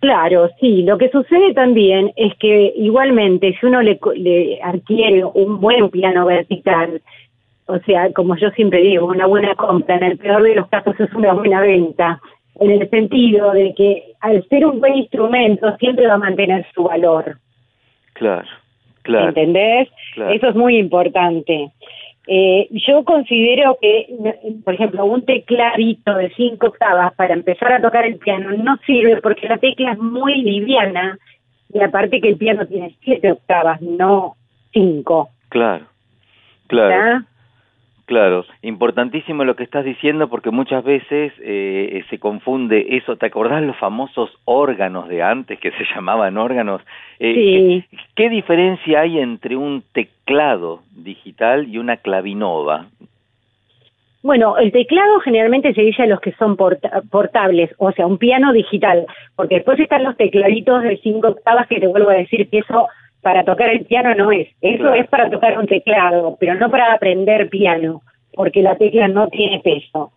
[0.00, 0.82] Claro, sí.
[0.82, 6.26] Lo que sucede también es que igualmente si uno le, le adquiere un buen piano
[6.26, 7.00] vertical,
[7.66, 10.98] o sea, como yo siempre digo, una buena compra, en el peor de los casos
[10.98, 12.20] es una buena venta,
[12.60, 16.84] en el sentido de que al ser un buen instrumento siempre va a mantener su
[16.84, 17.38] valor.
[18.14, 18.48] Claro,
[19.02, 19.28] claro.
[19.28, 19.88] ¿Entendés?
[20.14, 20.32] claro.
[20.32, 21.70] Eso es muy importante.
[22.26, 24.06] Eh, yo considero que,
[24.64, 29.20] por ejemplo, un tecladito de cinco octavas para empezar a tocar el piano no sirve
[29.20, 31.18] porque la tecla es muy liviana
[31.72, 34.36] y aparte que el piano tiene siete octavas, no
[34.72, 35.30] cinco.
[35.48, 35.86] Claro,
[36.68, 36.90] claro.
[36.90, 37.26] ¿ya?
[38.04, 43.16] Claro, importantísimo lo que estás diciendo porque muchas veces eh, se confunde eso.
[43.16, 46.82] ¿Te acordás los famosos órganos de antes que se llamaban órganos?
[47.20, 47.84] Eh, Sí.
[47.90, 52.86] ¿qué, qué diferencia hay entre un teclado digital y una clavinova?
[54.22, 58.18] Bueno, el teclado generalmente se dice a los que son porta- portables, o sea, un
[58.18, 62.48] piano digital, porque después están los tecladitos de cinco octavas que te vuelvo a decir
[62.48, 62.86] que eso
[63.22, 64.94] para tocar el piano no es, eso Claro.
[64.94, 68.02] es para tocar un teclado, pero no para aprender piano,
[68.34, 70.12] porque la tecla no tiene peso.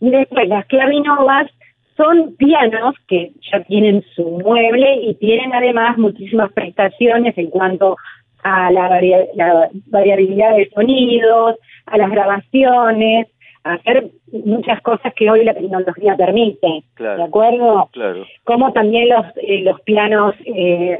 [0.00, 1.50] Y después las clavinovas
[1.96, 7.96] son pianos que ya tienen su mueble y tienen además muchísimas prestaciones en cuanto
[8.42, 13.26] a la, varia- la variabilidad de sonidos, a las grabaciones,
[13.74, 17.18] hacer muchas cosas que hoy la tecnología permite, Claro.
[17.18, 17.88] ¿de acuerdo?
[17.92, 20.98] Claro, Como también los eh, los pianos eh,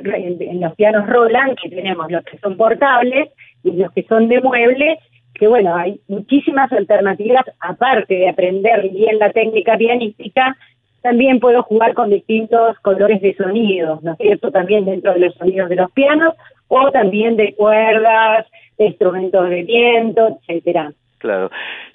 [0.61, 3.31] los pianos Roland que tenemos los que son portables
[3.65, 4.99] y los que son de mueble
[5.35, 10.57] que bueno, hay muchísimas alternativas, aparte de aprender bien la técnica pianística,
[11.03, 14.51] también puedo jugar con distintos colores de sonidos, ¿no es cierto?
[14.51, 16.35] También dentro de los sonidos de los pianos,
[16.69, 18.47] o también de cuerdas,
[18.79, 20.93] de instrumentos de viento, etcétera.
[21.27, 21.51] Claro.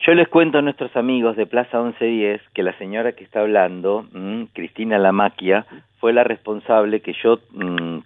[0.05, 4.05] Yo les cuento a nuestros amigos de Plaza 1110 que la señora que está hablando,
[4.11, 5.65] mm, Cristina Lamaquia,
[6.01, 7.99] fue la responsable que yo mm,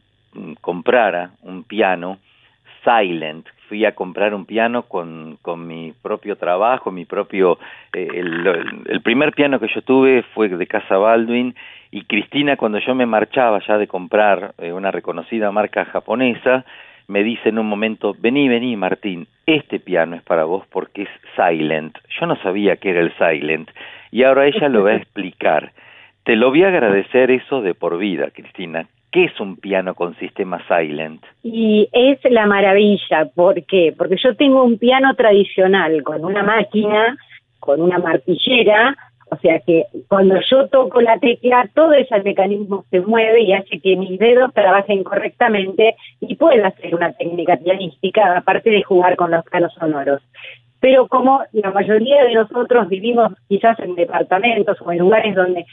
[0.62, 2.20] comprara un piano
[2.84, 3.48] silent.
[3.68, 7.58] Fui a comprar un piano con, con mi propio trabajo, mi propio...
[7.92, 11.56] Eh, el, el, primer piano que yo tuve fue de Casa Baldwin
[11.90, 16.66] y Cristina cuando yo me marchaba ya de comprar eh, una reconocida marca japonesa,
[17.08, 21.10] me dice en un momento, vení, vení Martín, este piano es para vos porque es
[21.36, 21.98] silent.
[22.20, 23.70] Yo no sabía que era el silent
[24.12, 25.72] y ahora ella lo va a explicar.
[26.24, 28.88] Te lo voy a agradecer eso de por vida, Cristina.
[29.12, 31.24] ¿Qué es un piano con sistema silent?
[31.44, 33.94] Y es la maravilla, ¿por qué?
[33.98, 37.16] Porque yo tengo un piano tradicional con una máquina,
[37.60, 38.96] con una martillera,
[39.32, 43.80] o sea que cuando yo toco la tecla, todo ese mecanismo se mueve y hace
[43.80, 49.32] que mis dedos trabajen correctamente y pueda hacer una técnica pianística, aparte de jugar con
[49.32, 50.22] los palos sonoros.
[50.80, 55.66] Pero como la mayoría de nosotros vivimos quizás en departamentos o en lugares donde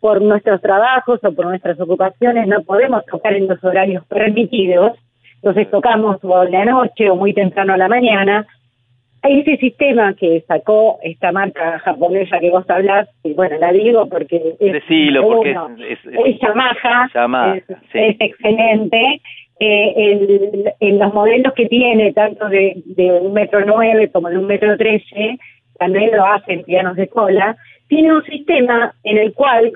[0.00, 4.92] por nuestros trabajos o por nuestras ocupaciones no podemos tocar en los horarios permitidos,
[5.36, 8.46] entonces tocamos o en la noche o muy temprano a la mañana,
[9.28, 14.56] ese sistema que sacó esta marca japonesa que vos hablás, y bueno, la digo porque
[14.60, 17.56] es, Decilo, porque es, es, es, Yamaha,
[17.92, 19.20] es, excelente.
[19.58, 24.36] Eh, el, en los modelos que tiene, tanto de, de un metro nueve como de
[24.36, 25.38] un metro trece,
[25.78, 27.56] también lo hacen pianos de cola,
[27.88, 29.72] tiene un sistema en el cual,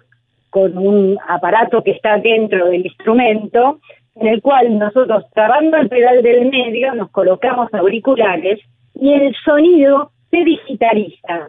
[0.51, 3.81] con un aparato que está dentro del instrumento,
[4.17, 8.61] en el cual nosotros, trabando el pedal del medio, nos colocamos auriculares
[9.01, 11.49] y el sonido se digitaliza.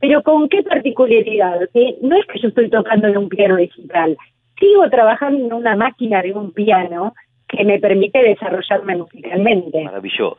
[0.00, 4.16] Pero con qué particularidad, que no es que yo estoy tocando en un piano digital,
[4.58, 7.14] sigo trabajando en una máquina de un piano
[7.48, 9.82] que me permite desarrollarme musicalmente.
[9.84, 10.38] Maravilloso,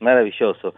[0.00, 0.74] maravilloso.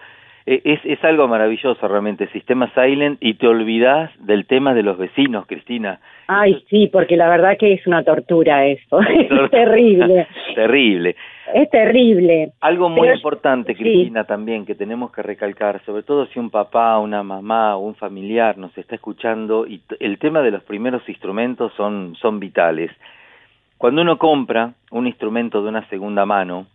[0.47, 4.99] E, es, es algo maravilloso realmente, sistema silent, y te olvidas del tema de los
[4.99, 6.01] vecinos, Cristina.
[6.26, 10.26] Ay, sí, porque la verdad que es una tortura eso, es terrible.
[10.55, 11.16] terrible.
[11.55, 12.53] Es terrible.
[12.61, 17.22] Algo muy importante, Cristina, también que tenemos que recalcar, sobre todo si un papá, una
[17.22, 22.14] mamá o un familiar nos está escuchando, y el tema de los primeros instrumentos son,
[22.16, 22.90] son vitales.
[23.76, 26.66] Cuando uno compra un instrumento de una segunda mano,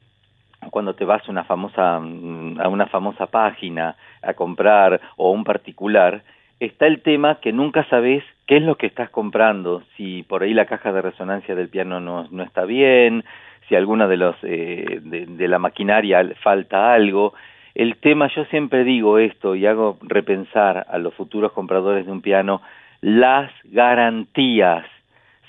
[0.69, 5.43] cuando te vas a una famosa, mm, a una famosa página a comprar o un
[5.43, 6.23] particular,
[6.59, 10.53] está el tema que nunca sabes qué es lo que estás comprando, si por ahí
[10.53, 13.23] la caja de resonancia del piano no, no está bien,
[13.67, 17.33] si alguna de los eh, de, de, la maquinaria falta algo.
[17.75, 22.21] El tema, yo siempre digo esto y hago repensar a los futuros compradores de un
[22.21, 22.61] piano,
[23.01, 24.85] las garantías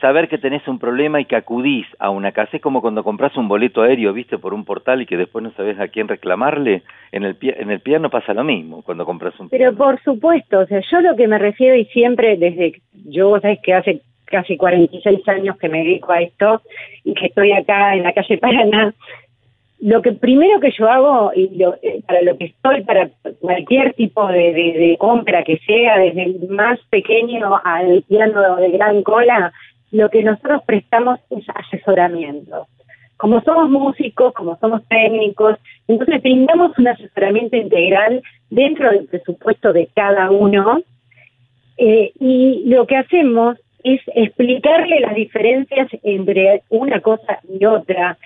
[0.01, 2.57] saber que tenés un problema y que acudís a una casa.
[2.57, 5.53] Es como cuando compras un boleto aéreo, viste, por un portal y que después no
[5.53, 6.83] sabes a quién reclamarle.
[7.11, 10.67] En el, en el piano pasa lo mismo cuando compras un Pero por supuesto, o
[10.67, 14.57] sea, yo lo que me refiero y siempre desde, yo vos sabés que hace casi
[14.57, 16.63] 46 años que me dedico a esto
[17.03, 18.95] y que estoy acá en la calle Paraná,
[19.81, 23.95] lo que primero que yo hago y lo, eh, para lo que estoy para cualquier
[23.95, 29.03] tipo de, de, de, compra que sea desde el más pequeño al piano de gran
[29.03, 29.53] cola
[29.91, 32.67] lo que nosotros prestamos es asesoramiento.
[33.17, 35.57] Como somos músicos, como somos técnicos,
[35.89, 40.81] entonces brindamos un asesoramiento integral dentro del presupuesto de cada uno
[41.77, 48.19] eh, y lo que hacemos es explicarle las diferencias entre una cosa y otra,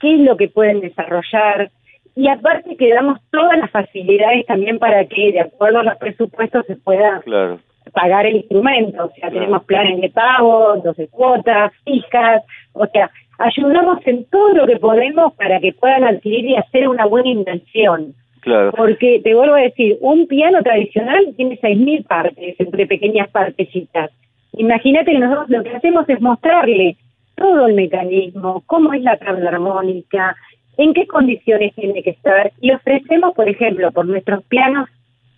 [0.00, 1.70] qué es lo que pueden desarrollar,
[2.14, 6.66] y aparte que damos todas las facilidades también para que de acuerdo a los presupuestos
[6.66, 7.60] se pueda claro
[7.92, 13.98] pagar el instrumento, o sea, tenemos planes de pago, 12 cuotas fijas, o sea, ayudamos
[14.06, 18.14] en todo lo que podemos para que puedan adquirir y hacer una buena inversión.
[18.40, 18.72] Claro.
[18.76, 24.10] Porque te vuelvo a decir, un piano tradicional tiene 6.000 partes, entre pequeñas partecitas.
[24.52, 26.96] Imagínate que nosotros lo que hacemos es mostrarle
[27.36, 30.36] todo el mecanismo, cómo es la tabla armónica,
[30.76, 34.88] en qué condiciones tiene que estar, y ofrecemos, por ejemplo, por nuestros pianos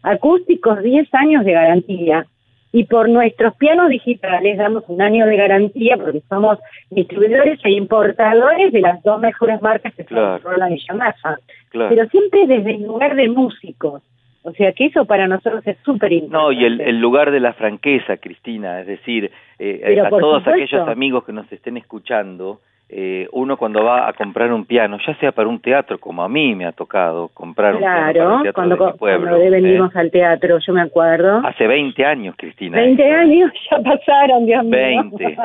[0.03, 2.27] acústicos 10 años de garantía
[2.73, 6.59] y por nuestros pianos digitales damos un año de garantía porque somos
[6.91, 11.39] distribuidores e importadores de las dos mejores marcas que son Roland y Yamaha.
[11.71, 11.95] Claro.
[11.95, 14.03] Pero siempre desde el lugar de músicos.
[14.43, 16.45] O sea que eso para nosotros es súper importante.
[16.45, 20.51] No, y el, el, lugar de la franqueza, Cristina, es decir, eh, a todos supuesto.
[20.51, 22.61] aquellos amigos que nos estén escuchando,
[22.93, 26.29] eh, uno cuando va a comprar un piano, ya sea para un teatro, como a
[26.29, 29.51] mí me ha tocado comprar un piano para Claro, teatro cuando, de mi pueblo, cuando
[29.51, 29.99] venimos ¿eh?
[29.99, 31.41] al teatro, yo me acuerdo.
[31.45, 32.79] Hace 20 años, Cristina.
[32.79, 33.17] 20 esto.
[33.17, 34.73] años ya pasaron, Dios mío.
[34.73, 35.37] 20,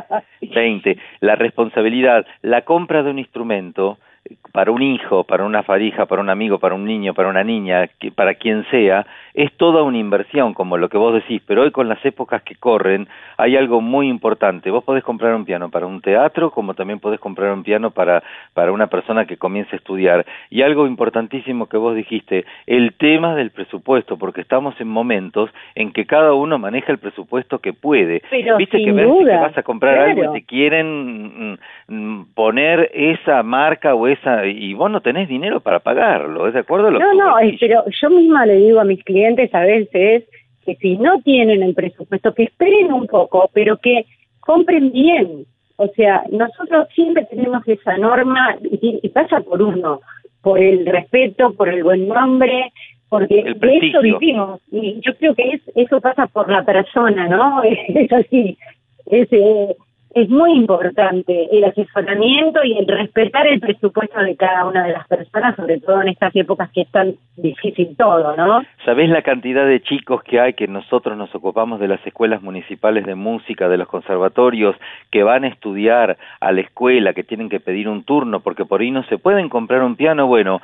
[0.41, 0.97] 20.
[1.19, 6.21] La responsabilidad, la compra de un instrumento eh, para un hijo, para una farija, para
[6.21, 9.05] un amigo, para un niño, para una niña, que, para quien sea,
[9.35, 12.55] es toda una inversión, como lo que vos decís, pero hoy con las épocas que
[12.55, 13.07] corren
[13.37, 14.71] hay algo muy importante.
[14.71, 18.23] Vos podés comprar un piano para un teatro, como también podés comprar un piano para,
[18.53, 20.25] para una persona que comience a estudiar.
[20.49, 25.91] Y algo importantísimo que vos dijiste, el tema del presupuesto, porque estamos en momentos en
[25.91, 28.21] que cada uno maneja el presupuesto que puede.
[28.29, 31.57] Pero Viste sin que ves duda, que vas a comprar algo y te quieren mm,
[31.89, 36.61] mm, poner esa marca o esa y vos no tenés dinero para pagarlo, ¿es de
[36.61, 36.87] acuerdo?
[36.87, 39.24] a lo No, que no, vos eh, pero yo misma le digo a mis clientes
[39.53, 40.23] a veces
[40.65, 44.05] que si no tienen el presupuesto, que esperen un poco, pero que
[44.39, 45.45] compren bien.
[45.77, 49.99] O sea, nosotros siempre tenemos esa norma y, y pasa por uno,
[50.41, 52.71] por el respeto, por el buen nombre,
[53.09, 54.61] porque El de eso vivimos.
[54.71, 57.61] Y yo creo que es, eso pasa por la persona, ¿no?
[57.63, 58.57] Es así.
[59.05, 59.75] Es, eh,
[60.15, 65.05] es muy importante el asesoramiento y el respetar el presupuesto de cada una de las
[65.09, 68.63] personas, sobre todo en estas épocas que es tan difícil todo, ¿no?
[68.85, 73.05] ¿Sabés la cantidad de chicos que hay que nosotros nos ocupamos de las escuelas municipales
[73.05, 74.77] de música, de los conservatorios,
[75.11, 78.79] que van a estudiar a la escuela, que tienen que pedir un turno porque por
[78.79, 80.27] ahí no se pueden comprar un piano?
[80.27, 80.61] Bueno,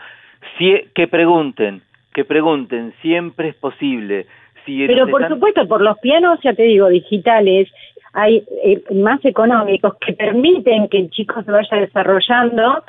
[0.58, 1.82] si, que pregunten,
[2.14, 4.28] que pregunten, siempre es posible.
[4.66, 7.68] Si Pero por supuesto, por los pianos, ya te digo, digitales,
[8.14, 12.84] hay eh, más económicos que permiten que el chico se vaya desarrollando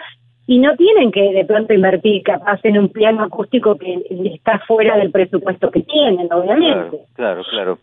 [0.46, 4.02] y no tienen que de pronto invertir capaz en un piano acústico que
[4.34, 6.98] está fuera del presupuesto que tienen, obviamente.
[7.14, 7.78] Claro, claro, claro.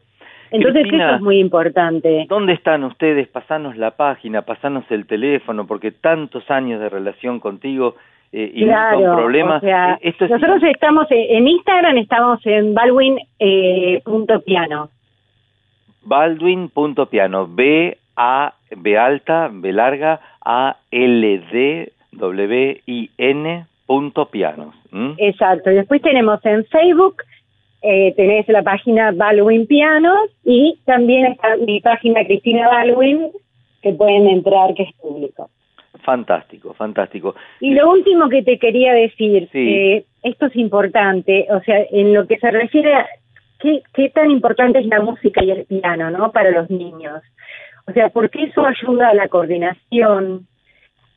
[0.51, 2.25] Entonces Cristina, eso es muy importante.
[2.27, 3.27] ¿Dónde están ustedes?
[3.27, 7.95] Pasanos la página, pasanos el teléfono, porque tantos años de relación contigo
[8.31, 9.63] eh, y Claro, con problemas.
[9.63, 14.01] o sea, eh, esto es nosotros estamos en en Instagram, estamos en balwin.piano.
[14.03, 14.89] punto piano.
[16.09, 24.75] Baldwin.piano, B A B alta, B larga, A L D W I N punto pianos.
[24.91, 25.13] ¿m?
[25.17, 25.69] Exacto.
[25.69, 27.23] Después tenemos en Facebook,
[27.81, 33.31] eh, tenés la página Balwin Pianos y también está mi página Cristina Balwin,
[33.81, 35.49] que pueden entrar, que es público.
[36.03, 37.35] Fantástico, fantástico.
[37.59, 39.69] Y lo último que te quería decir, Sí.
[39.69, 42.93] eh, esto es importante, o sea, en lo que se refiere
[43.59, 46.31] qué, qué tan importante es la música y el piano, ¿no?
[46.31, 47.21] Para los niños.
[47.87, 50.47] O sea, porque eso ayuda a la coordinación,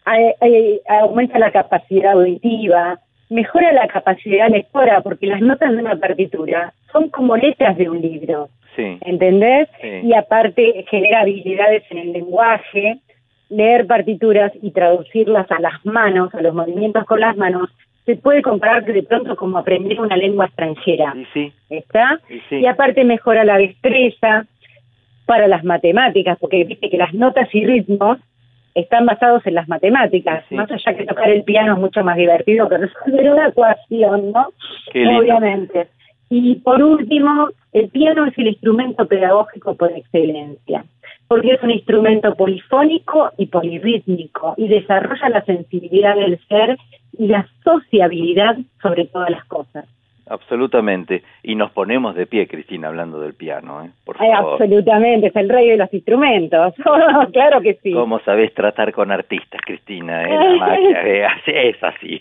[0.04, 2.98] a- a- aumenta la capacidad auditiva,
[3.30, 8.00] mejora la capacidad lectora, porque las notas de una partitura son como letras de un
[8.00, 8.48] libro.
[8.74, 8.96] Sí.
[9.02, 9.68] ¿entendés?
[9.82, 10.00] Sí.
[10.04, 13.00] Y aparte genera habilidades en el lenguaje,
[13.50, 17.68] leer partituras y traducirlas a las manos, a los movimientos con las manos,
[18.04, 22.18] se puede comparar de pronto como aprender una lengua extranjera, Y sí, ¿está?
[22.28, 22.56] y sí.
[22.56, 24.46] Y aparte mejora la destreza
[25.26, 28.18] para las matemáticas, porque viste que las notas y ritmos
[28.74, 30.54] están basados en las matemáticas, Sí.
[30.56, 34.48] más allá que tocar el piano es mucho más divertido que resolver una ecuación, ¿no?
[35.18, 35.88] Obviamente.
[36.30, 40.84] Y por último, el piano es el instrumento pedagógico por excelencia,
[41.32, 46.76] porque es un instrumento polifónico y polirrítmico y desarrolla la sensibilidad del ser
[47.16, 49.86] y la sociabilidad sobre todas las cosas.
[50.26, 51.22] absolutamente.
[51.42, 53.88] Y nos ponemos de pie, Cristina, hablando del piano, ¿eh?
[54.04, 54.52] Por Ay, favor.
[54.52, 56.74] absolutamente, es el rey de los instrumentos.
[57.32, 57.92] claro que sí.
[57.94, 60.24] ¿Cómo sabés tratar con artistas, Cristina?
[60.24, 60.28] eh?
[60.28, 62.20] La magia, eh, es así.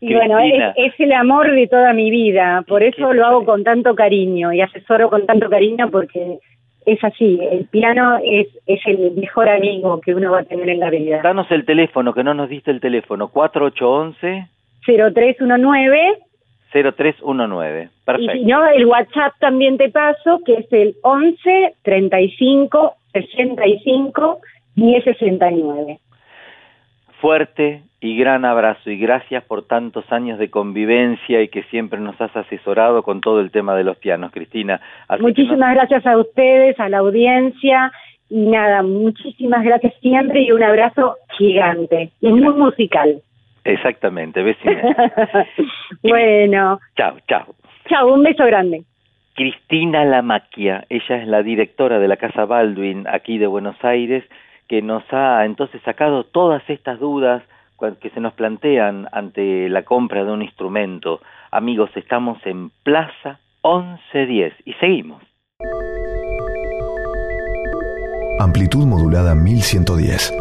[0.00, 3.94] Y bueno, es el amor de toda mi vida, por eso lo hago con tanto
[3.94, 6.38] cariño y asesoro con tanto cariño porque
[6.86, 10.80] es así, el piano es, es el mejor amigo que uno va a tener en
[10.80, 11.20] la vida.
[11.20, 13.28] danos el teléfono, que no nos diste el teléfono.
[13.28, 14.48] 4811
[14.86, 16.18] 0319
[16.72, 17.82] 0319.
[17.82, 18.32] y Perfecto.
[18.32, 24.40] si no, el WhatsApp también te paso, que es el 11 35 65
[24.76, 25.98] 10 69.
[27.20, 32.20] Fuerte y gran abrazo y gracias por tantos años de convivencia y que siempre nos
[32.20, 34.80] has asesorado con todo el tema de los pianos, Cristina.
[35.08, 37.90] Así Muchísimas gracias a ustedes, a la audiencia
[38.28, 42.10] y nada, muchísimas gracias siempre y un abrazo gigante.
[42.20, 43.22] Y es muy musical.
[43.64, 44.82] Exactamente, vecina.
[46.02, 47.54] bueno, chao, chao.
[47.88, 48.82] chao, un beso grande.
[49.34, 54.24] Cristina Lamaquia, ella es la directora de la Casa Baldwin aquí de Buenos Aires,
[54.66, 57.42] que nos ha entonces sacado todas estas dudas
[58.00, 61.20] que se nos plantean ante la compra de un instrumento.
[61.50, 65.22] Amigos, estamos en Plaza 1110 y seguimos.
[68.38, 70.32] Amplitud modulada 1110.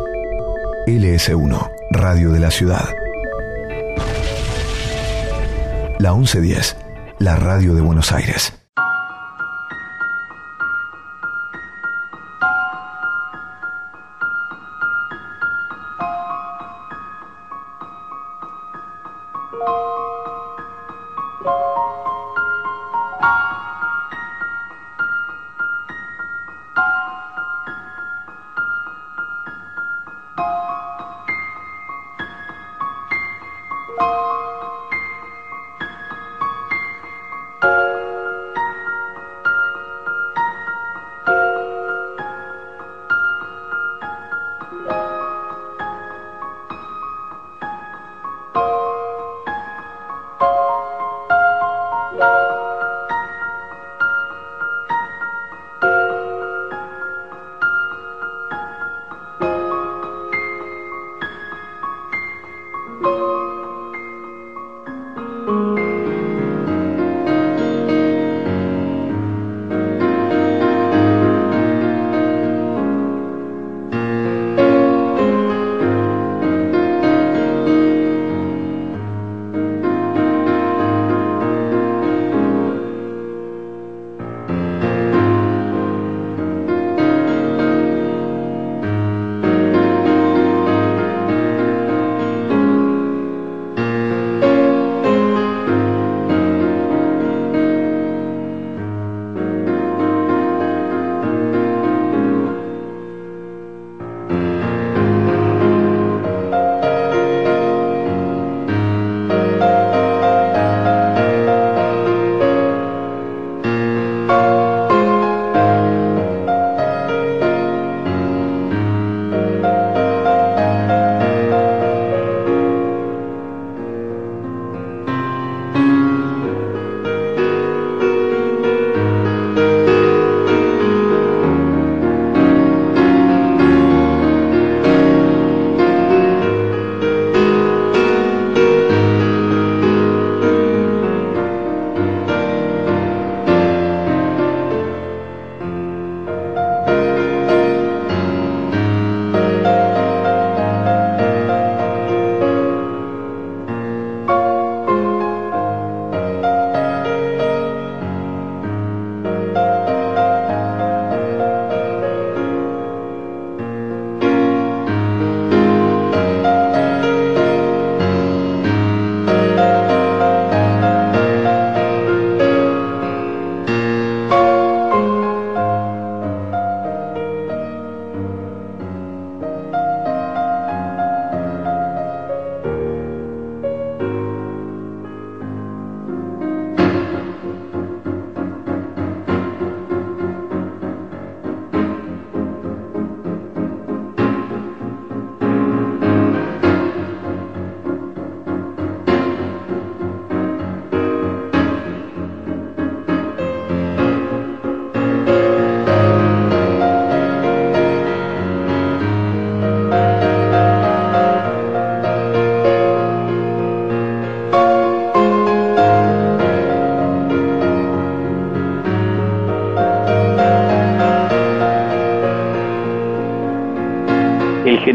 [0.87, 2.85] LS1, Radio de la Ciudad.
[5.99, 8.64] La 1110, la radio de Buenos Aires.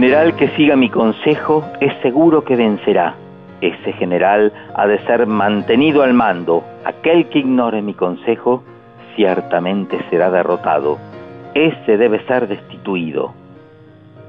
[0.01, 3.17] General que siga mi consejo es seguro que vencerá.
[3.61, 6.65] Ese general ha de ser mantenido al mando.
[6.87, 8.63] Aquel que ignore mi consejo
[9.15, 10.97] ciertamente será derrotado.
[11.53, 13.35] Ese debe ser destituido.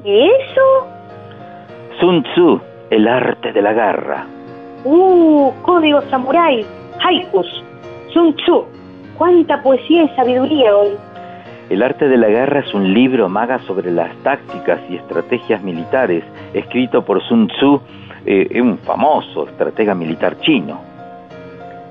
[0.04, 0.88] ¿Y eso?
[2.02, 4.26] Sun Tzu, el arte de la guerra.
[4.84, 5.54] ¡Uh!
[5.62, 6.66] Código Samurai.
[7.02, 7.64] Haikus.
[8.12, 8.66] Sun Tzu.
[9.18, 11.11] ¡Cuánta poesía y sabiduría hoy!
[11.72, 16.22] El arte de la guerra es un libro maga sobre las tácticas y estrategias militares,
[16.54, 17.80] escrito por Sun Tzu,
[18.26, 20.82] eh, un famoso estratega militar chino.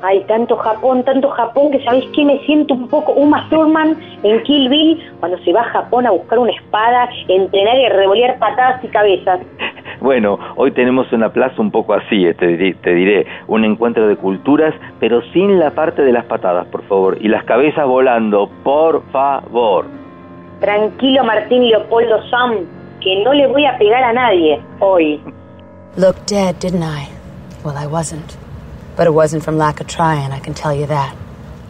[0.03, 4.43] Hay tanto Japón, tanto Japón, que sabéis que me siento un poco Uma Thurman en
[4.43, 8.85] Kill Bill, cuando se va a Japón a buscar una espada, entrenar y revolear patadas
[8.85, 9.41] y cabezas.
[10.01, 14.09] Bueno, hoy tenemos una plaza un poco así, eh, te diré, te diré, un encuentro
[14.09, 18.49] de culturas, pero sin la parte de las patadas, por favor, y las cabezas volando,
[18.65, 19.85] por favor.
[20.61, 22.67] Tranquilo, Martín Leopoldo Sam,
[23.01, 25.21] que no le voy a pegar a nadie hoy.
[25.97, 27.09] Looked dead, didn't I?
[27.63, 28.39] Well, I wasn't.
[28.97, 31.15] But it wasn't from lack of trying, I can tell you that.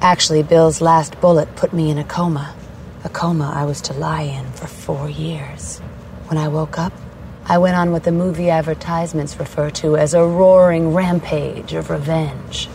[0.03, 2.55] Actually, Bill's last bullet put me in a coma.
[3.03, 5.81] A coma I was to lie in for four years.
[6.29, 6.93] When I woke up,
[7.47, 12.69] I went on what the movie advertisements refer to as a roaring rampage of revenge.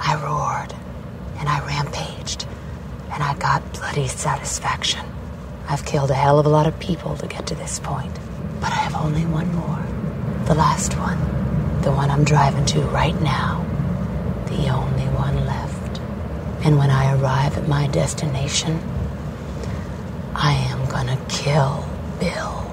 [0.00, 0.74] I roared,
[1.38, 2.46] and I rampaged,
[3.10, 5.06] and I got bloody satisfaction.
[5.68, 8.14] I've killed a hell of a lot of people to get to this point,
[8.60, 9.84] but I have only one more.
[10.46, 11.18] The last one.
[11.82, 13.64] The one I'm driving to right now.
[14.46, 16.00] The only one left.
[16.64, 18.80] And when I arrive at my destination,
[20.34, 21.84] I am gonna kill
[22.18, 22.67] Bill.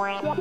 [0.00, 0.40] Wine,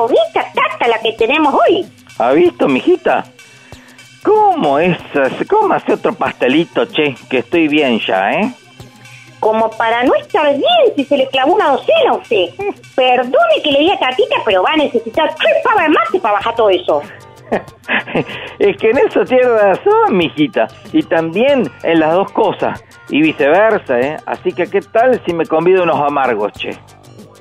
[0.00, 1.86] bonita, tata, la que tenemos hoy.
[2.18, 3.24] ¿Ha visto, mijita?
[4.22, 4.98] ¿Cómo es?
[5.48, 7.14] ¿Cómo hace otro pastelito, che?
[7.28, 8.52] Que estoy bien ya, ¿eh?
[9.38, 12.46] Como para no estar bien si se le clavó una docena a usted.
[12.94, 16.70] Perdone que le diga tatita, pero va a necesitar tres pavas más para bajar todo
[16.70, 17.02] eso.
[18.58, 20.68] Es que en eso tiene razón, mijita.
[20.92, 22.84] Y también en las dos cosas.
[23.08, 24.16] Y viceversa, ¿eh?
[24.26, 26.78] Así que, ¿qué tal si me convido unos amargos, che?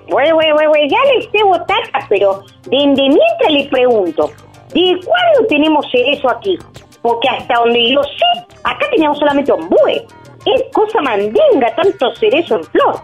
[0.10, 4.31] Güey, güey, güey, güey, ya le cebo tata, pero desde mientras le pregunto,
[4.73, 6.57] ¿de cuándo tenemos cerezo aquí?
[7.02, 10.07] Porque hasta donde yo sé, acá teníamos solamente ombúe.
[10.45, 12.95] Es cosa mandinga tanto cerezo en flor.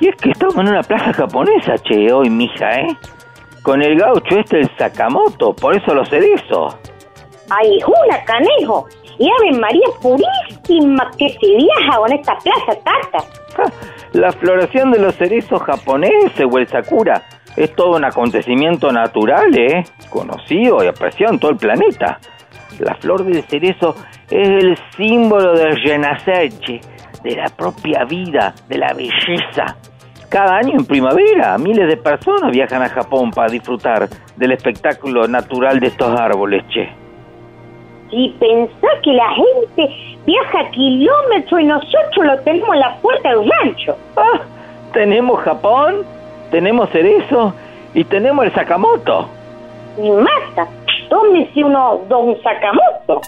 [0.00, 2.96] Y es que estamos en una plaza japonesa, che, hoy, mija, ¿eh?
[3.62, 6.76] Con el gaucho este, el Sakamoto, por eso los cerezos.
[7.50, 8.86] Ay, una canejo.
[9.18, 13.24] Y Ave María purísima que se viaja con esta plaza, tata.
[14.12, 17.22] La floración de los cerezos japoneses o el sakura
[17.56, 19.84] es todo un acontecimiento natural, ¿eh?
[20.10, 22.18] Conocido y apreciado en todo el planeta.
[22.78, 23.96] La flor del cerezo
[24.30, 26.80] es el símbolo del renacer, che,
[27.22, 29.76] de la propia vida, de la belleza.
[30.28, 35.80] Cada año en primavera, miles de personas viajan a Japón para disfrutar del espectáculo natural
[35.80, 37.01] de estos árboles, che.
[38.12, 43.50] Y pensar que la gente viaja kilómetros y nosotros lo tenemos en la puerta del
[43.50, 43.96] rancho.
[44.16, 44.40] Ah,
[44.92, 46.04] tenemos Japón,
[46.50, 47.54] tenemos cerezo
[47.94, 49.28] y tenemos el Sakamoto.
[49.98, 50.68] Y mata,
[51.08, 53.20] tómese uno, don Sakamoto.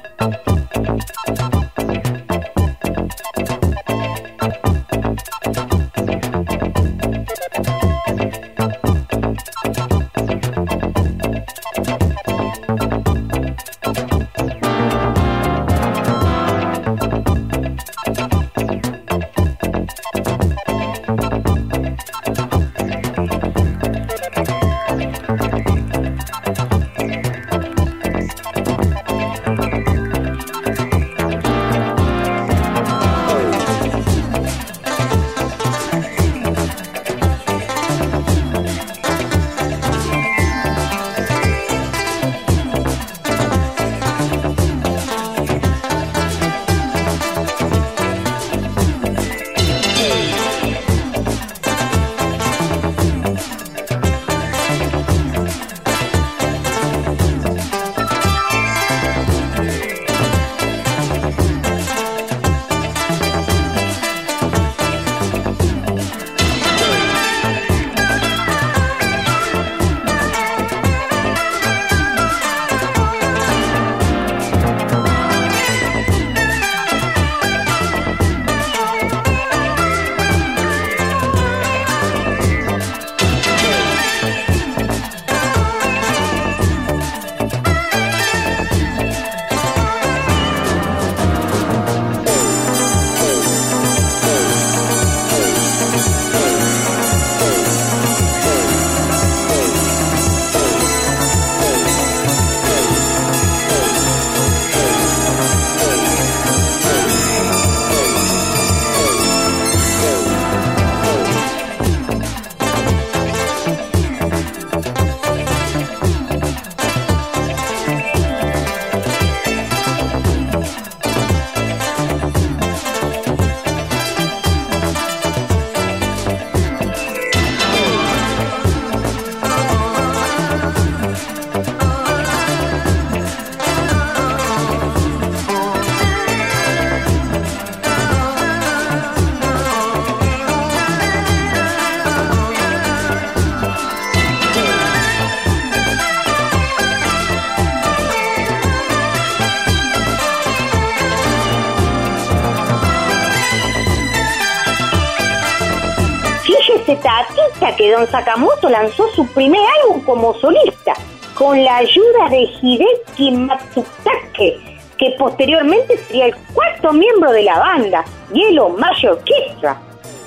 [157.03, 160.95] Artista que Don Sakamoto lanzó su primer álbum como solista,
[161.35, 168.05] con la ayuda de Hideki Matsutake, que posteriormente sería el cuarto miembro de la banda,
[168.33, 169.81] Yellow Major Orchestra.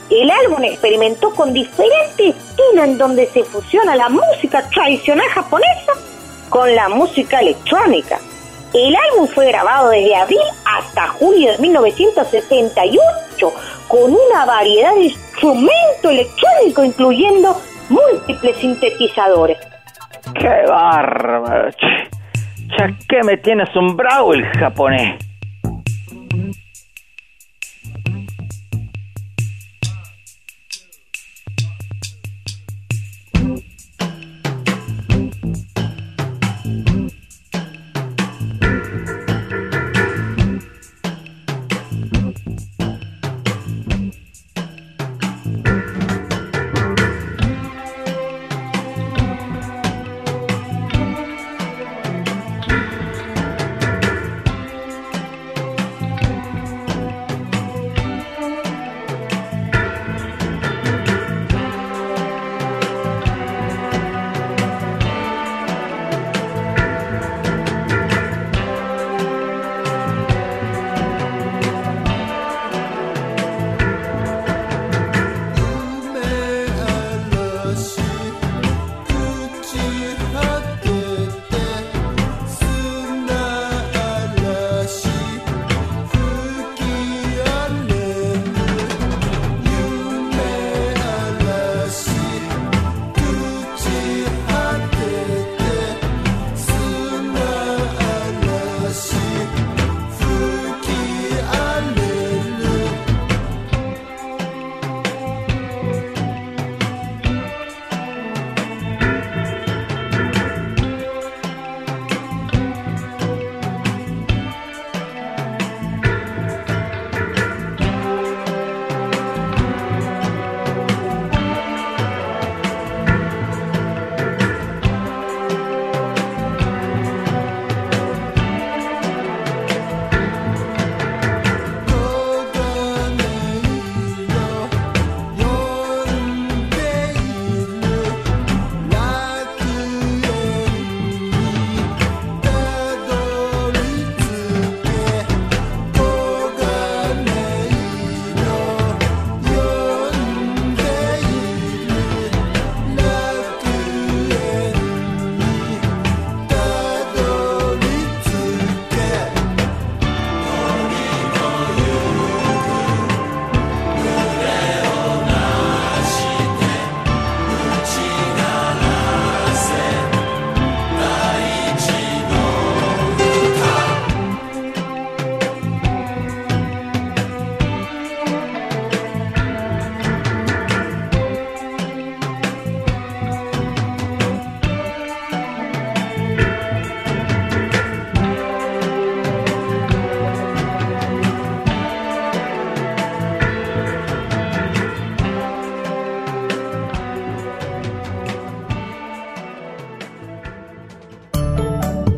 [0.09, 5.93] El álbum experimentó con diferentes estilos en donde se fusiona la música tradicional japonesa
[6.49, 8.19] con la música electrónica.
[8.73, 12.99] El álbum fue grabado desde abril hasta julio de 1978
[13.87, 17.55] con una variedad de instrumento electrónico incluyendo
[17.89, 19.57] múltiples sintetizadores.
[20.33, 21.71] ¡Qué bárbaro!
[23.23, 25.26] me tiene asombrado el japonés.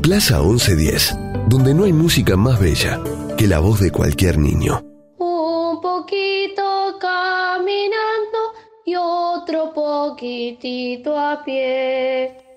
[0.01, 1.17] Plaza 1110,
[1.47, 3.01] donde no hay música más bella
[3.37, 4.81] que la voz de cualquier niño.
[5.17, 8.39] Un poquito caminando
[8.85, 12.48] y otro poquitito a pie.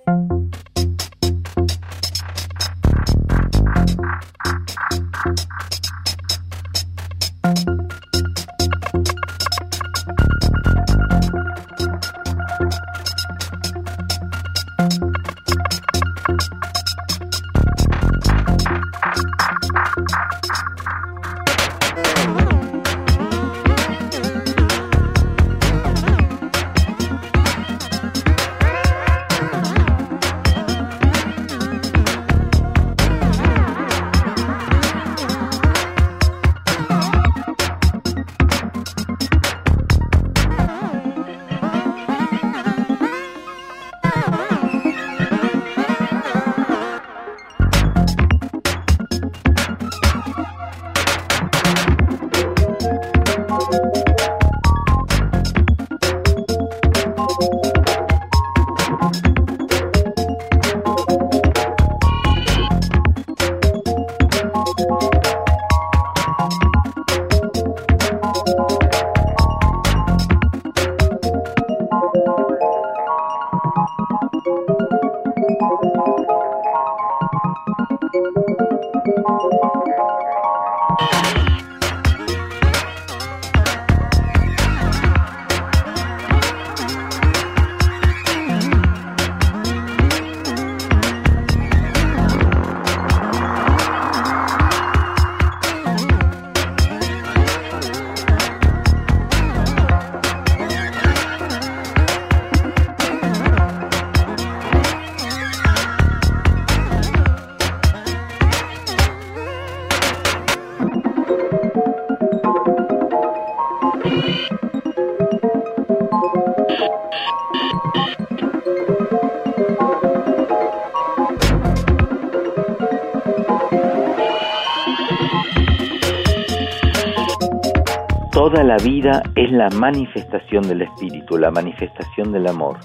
[129.35, 132.77] Es la manifestación del espíritu, la manifestación del amor,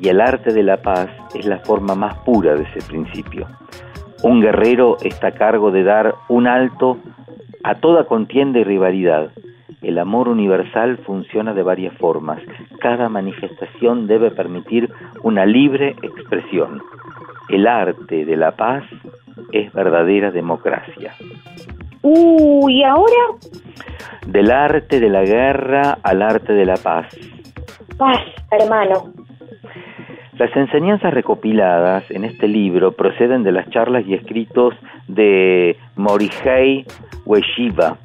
[0.00, 3.48] y el arte de la paz es la forma más pura de ese principio.
[4.22, 6.98] Un guerrero está a cargo de dar un alto
[7.64, 9.30] a toda contienda y rivalidad.
[9.82, 12.40] El amor universal funciona de varias formas.
[12.80, 14.88] Cada manifestación debe permitir
[15.22, 16.80] una libre expresión.
[17.48, 18.84] El arte de la paz
[19.52, 21.12] es verdadera democracia.
[22.02, 23.36] Uh, ¿y ahora?
[24.26, 27.06] Del arte de la guerra al arte de la paz.
[27.96, 28.20] Paz,
[28.50, 29.12] hermano.
[30.38, 34.74] Las enseñanzas recopiladas en este libro proceden de las charlas y escritos
[35.08, 36.84] de Morihei
[37.24, 37.96] Ueshiba,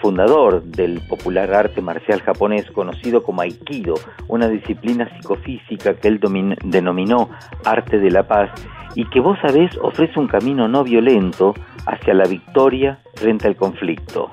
[0.00, 3.94] fundador del popular arte marcial japonés conocido como Aikido,
[4.28, 6.20] una disciplina psicofísica que él
[6.62, 7.28] denominó
[7.64, 8.50] arte de la paz
[8.94, 11.54] y que vos sabés ofrece un camino no violento
[11.86, 14.30] hacia la victoria frente al conflicto.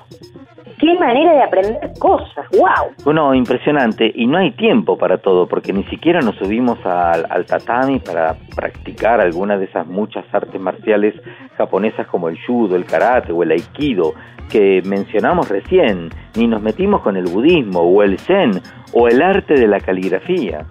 [0.78, 2.92] Qué manera de aprender cosas, wow.
[3.04, 4.10] Bueno, impresionante.
[4.14, 8.36] Y no hay tiempo para todo, porque ni siquiera nos subimos al, al tatami para
[8.54, 11.14] practicar alguna de esas muchas artes marciales
[11.56, 14.14] japonesas como el judo, el karate o el aikido
[14.48, 16.10] que mencionamos recién.
[16.36, 18.52] Ni nos metimos con el budismo o el zen
[18.92, 20.64] o el arte de la caligrafía.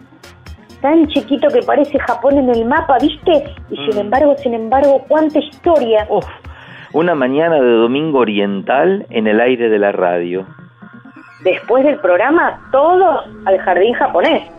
[0.82, 3.44] Tan chiquito que parece Japón en el mapa, ¿viste?
[3.70, 6.08] Y sin embargo, sin embargo, cuánta historia.
[6.10, 6.26] Uf,
[6.94, 10.46] una mañana de domingo oriental en el aire de la radio.
[11.44, 14.57] Después del programa, todos al jardín japonés.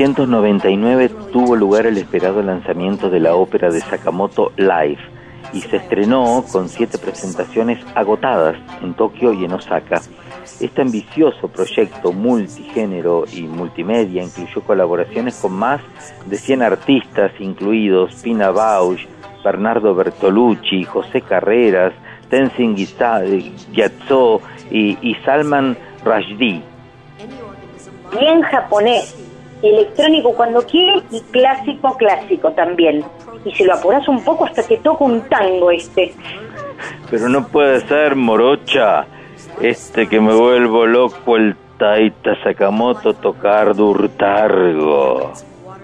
[0.00, 4.96] 1999 tuvo lugar el esperado lanzamiento de la ópera de Sakamoto Live
[5.52, 10.00] y se estrenó con siete presentaciones agotadas en Tokio y en Osaka.
[10.58, 15.82] Este ambicioso proyecto multigénero y multimedia incluyó colaboraciones con más
[16.24, 19.06] de 100 artistas, incluidos Pina Bausch,
[19.44, 21.92] Bernardo Bertolucci, José Carreras,
[22.30, 24.40] Tenzin Gyatso
[24.70, 26.62] y, y Salman Rushdie.
[28.18, 29.29] Bien japonés,
[29.62, 33.04] electrónico cuando quiere y clásico clásico también.
[33.44, 36.12] Y si lo apuras un poco hasta que toca un tango este.
[37.10, 39.06] Pero no puede ser, morocha.
[39.60, 45.32] Este que me vuelvo loco el Taita Sakamoto tocar Durtargo.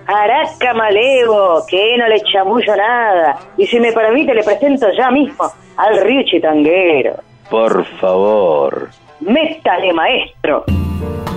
[0.07, 3.39] Araca Malevo, que no le chamullo nada.
[3.57, 7.16] Y si me permite le presento ya mismo al Ryuchi Tanguero.
[7.51, 8.90] Por favor.
[9.20, 11.36] Métale, maestro.「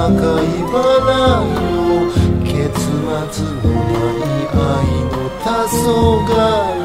[0.09, 2.09] 赤いバラよ。
[2.43, 4.65] 結末のない愛
[5.05, 5.13] の
[5.43, 5.45] 黄
[6.25, 6.78] 昏。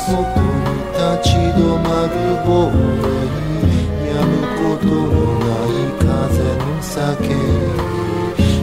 [0.00, 0.56] 外に
[0.92, 2.14] 立ち止まる
[2.46, 3.68] ボールに
[4.08, 5.04] やむことの
[5.38, 6.08] ない風
[6.56, 7.28] の酒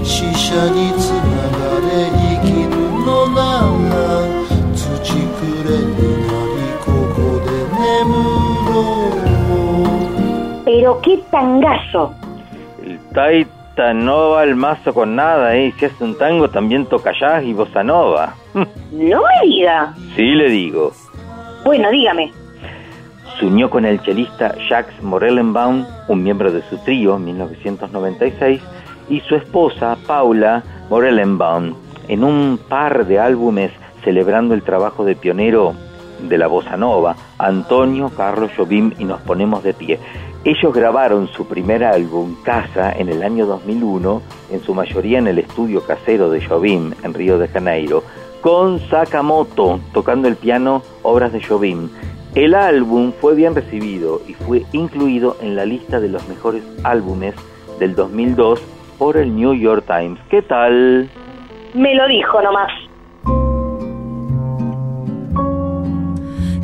[0.04, 2.70] 死者につながれ生きる
[3.06, 3.40] のな
[3.90, 4.02] ら
[4.76, 4.82] 土
[5.14, 5.94] くれに
[6.26, 7.48] なりここで
[7.78, 8.12] 眠
[8.68, 8.76] ろ
[9.10, 9.24] う
[10.66, 12.16] Pero qué tangazo.
[12.84, 15.74] El Taita Esta no va al mazo con nada, ¿eh?
[15.80, 18.36] Si hace un tango también toca jazz y bossa nova.
[18.54, 18.64] No
[18.94, 19.96] me diga.
[20.16, 20.92] Sí le digo.
[21.65, 22.33] Bueno, dígame.
[23.39, 28.61] Se unió con el chelista Jacques Morellenbaum, un miembro de su trío en 1996,
[29.09, 31.75] y su esposa Paula Morellenbaum,
[32.09, 33.71] en un par de álbumes
[34.05, 35.75] celebrando el trabajo de pionero
[36.21, 39.99] de la bossa nova, Antonio Carlos Jobim y Nos Ponemos de Pie.
[40.45, 44.23] Ellos grabaron su primer álbum, Casa, en el año 2001,
[44.53, 48.03] en su mayoría en el estudio casero de Jobim, en Río de Janeiro,
[48.41, 51.89] con Sakamoto tocando el piano obras de Jobim.
[52.35, 57.35] El álbum fue bien recibido y fue incluido en la lista de los mejores álbumes
[57.79, 58.61] del 2002
[58.99, 60.19] por el New York Times.
[60.29, 61.09] ¿Qué tal?
[61.75, 62.71] Me lo dijo nomás.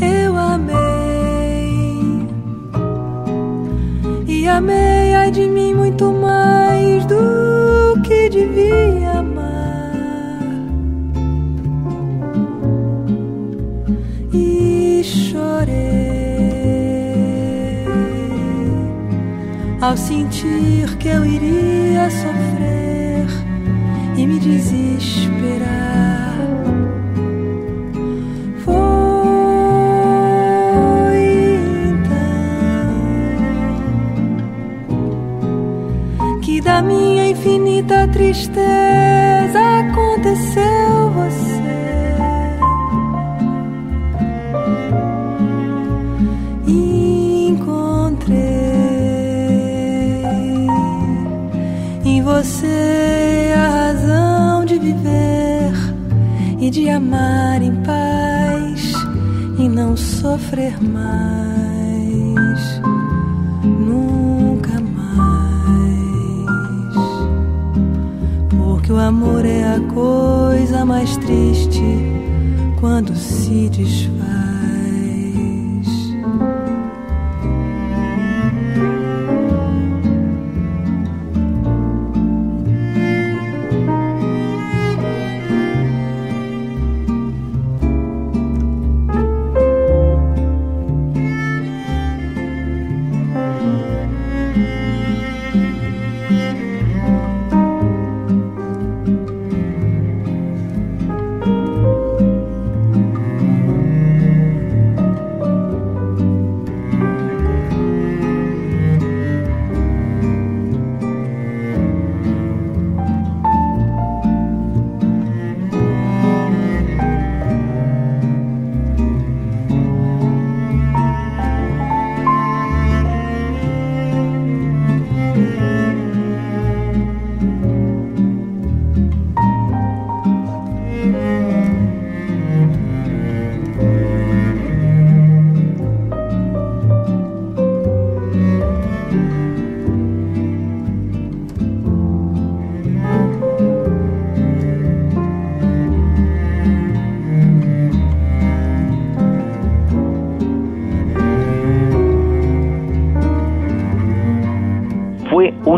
[0.00, 0.74] Eu amei
[4.28, 9.33] e amei ai de mim muito mais do que devia amar
[15.04, 15.74] chorei
[19.80, 23.26] ao sentir que eu iria sofrer
[24.16, 25.68] e me desesperar.
[28.64, 28.74] Foi
[36.22, 41.63] então que da minha infinita tristeza aconteceu você.
[52.44, 55.72] Você a razão de viver
[56.60, 58.92] e de amar em paz
[59.58, 62.82] e não sofrer mais,
[63.64, 66.04] nunca mais.
[68.50, 71.80] Porque o amor é a coisa mais triste
[72.78, 74.53] quando se desfaz.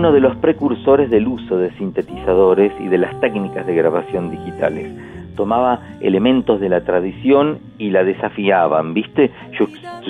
[0.07, 4.89] Uno de los precursores del uso de sintetizadores y de las técnicas de grabación digitales.
[5.35, 9.33] Tomaba elementos de la tradición y la desafiaban, ¿viste?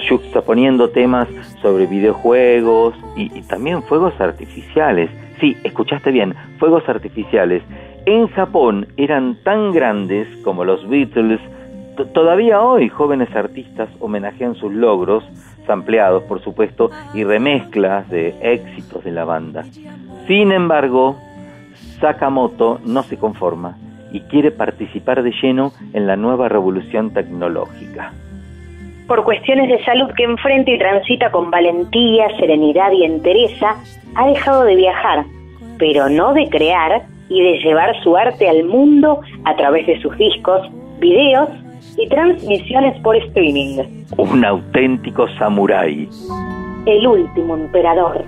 [0.07, 1.29] Yuxtaponiendo temas
[1.63, 5.09] sobre videojuegos y, también fuegos artificiales.
[5.41, 7.63] Sí, escuchaste bien, fuegos artificiales.
[8.05, 11.41] En Japón eran tan grandes como los Beatles.
[12.13, 15.25] Todavía hoy jóvenes artistas homenajean sus logros,
[15.67, 19.65] sampleados por supuesto, y remezclas de éxitos de la banda.
[20.27, 21.17] Sin embargo,
[22.01, 23.77] Sakamoto no se conforma
[24.13, 28.13] y quiere participar de lleno en la nueva revolución tecnológica.
[29.07, 33.77] Por cuestiones de salud que enfrenta y transita con valentía, serenidad y entereza,
[34.17, 35.25] ha dejado de viajar,
[35.79, 40.17] pero no de crear y de llevar su arte al mundo a través de sus
[40.17, 40.69] discos,
[40.99, 41.49] videos
[41.97, 43.79] y transmisiones por streaming.
[44.17, 46.09] Un auténtico samurái.
[46.87, 48.25] El último emperador.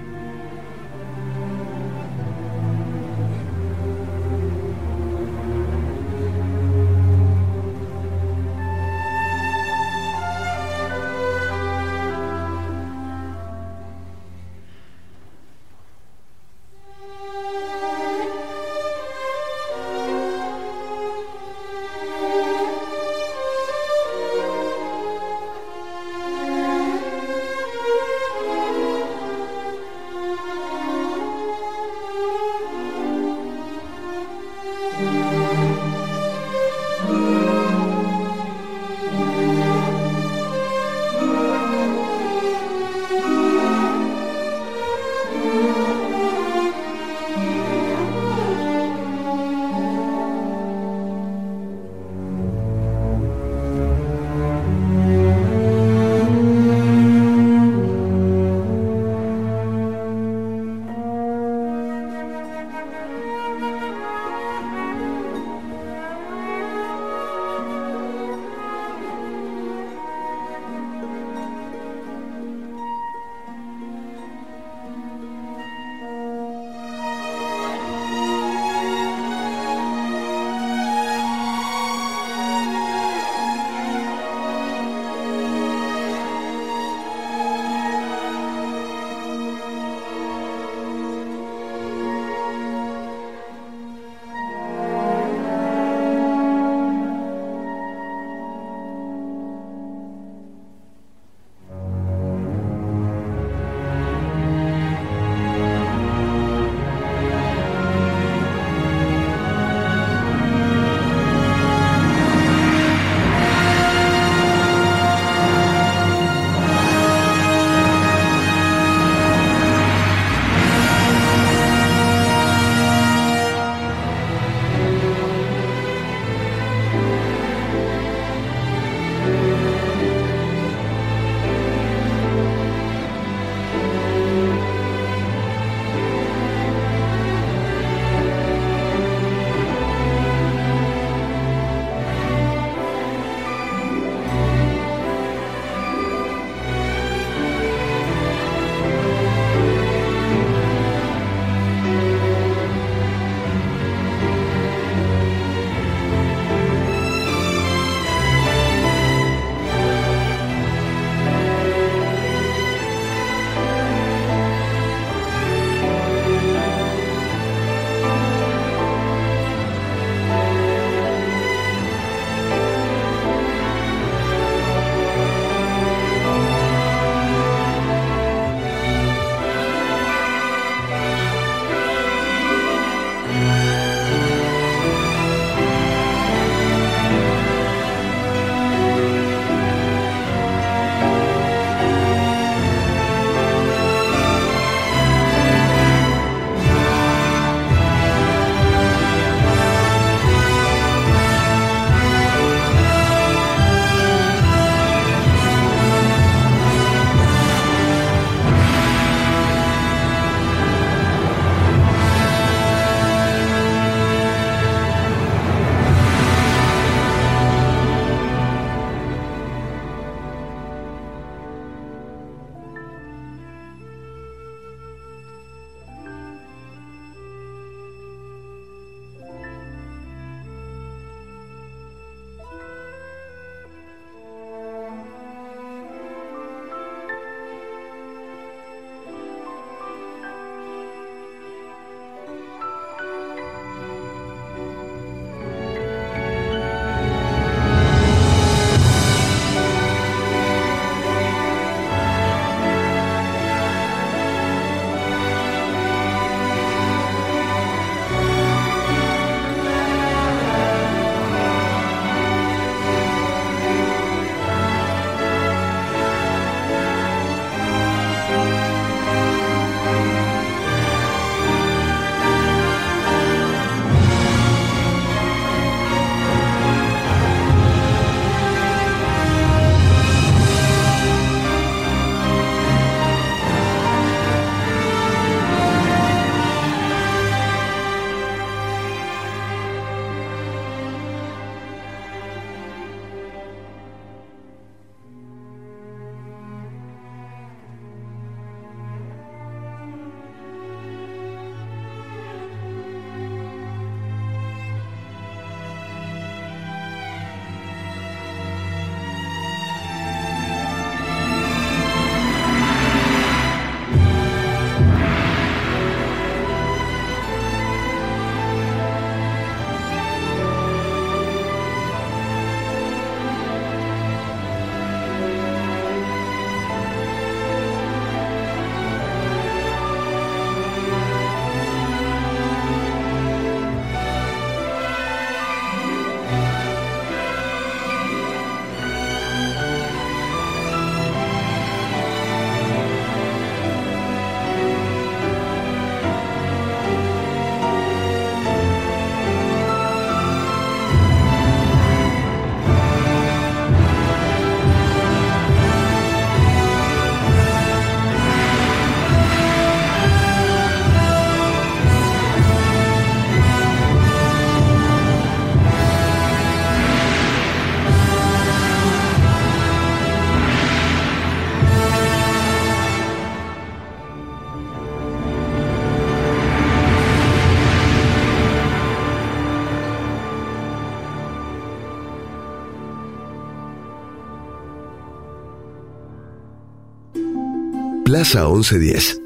[388.19, 389.23] Plaza 1110.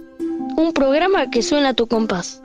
[0.55, 2.43] Un programa que suena a tu compás.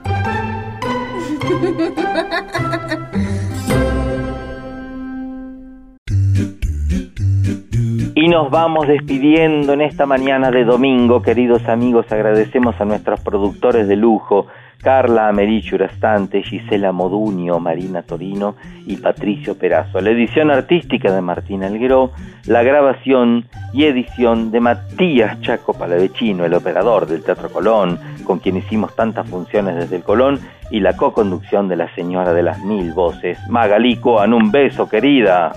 [8.14, 12.06] Y nos vamos despidiendo en esta mañana de domingo, queridos amigos.
[12.10, 14.46] Agradecemos a nuestros productores de lujo,
[14.82, 18.56] Carla Americho Urastante, Gisela Moduño, Marina Torino
[18.86, 20.00] y Patricio Perazo.
[20.00, 22.12] La edición artística de Martín Alguero,
[22.46, 28.56] la grabación y edición de Matías Chaco Palavecino, el operador del Teatro Colón, con quien
[28.56, 30.38] hicimos tantas funciones desde el Colón,
[30.70, 35.52] y la co-conducción de la señora de las mil voces, Magalico, en un beso, querida.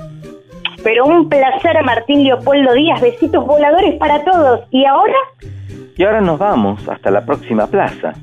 [0.84, 4.62] Pero un placer a Martín Leopoldo Díaz, besitos voladores para todos.
[4.72, 5.18] ¿Y ahora?
[5.96, 8.14] Y ahora nos vamos hasta la próxima plaza.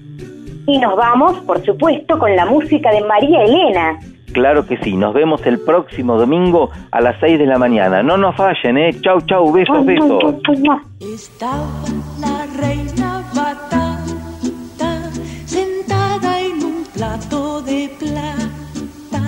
[0.68, 3.98] Y nos vamos, por supuesto, con la música de María Elena.
[4.34, 8.02] Claro que sí, nos vemos el próximo domingo a las 6 de la mañana.
[8.02, 8.90] No nos fallen, ¿eh?
[9.00, 10.22] Chau, chau, besos, besos.
[11.00, 11.64] Estaba
[12.20, 13.98] la reina batata
[15.46, 19.22] sentada en un plato de plata.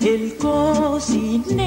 [0.00, 1.60] El cocinero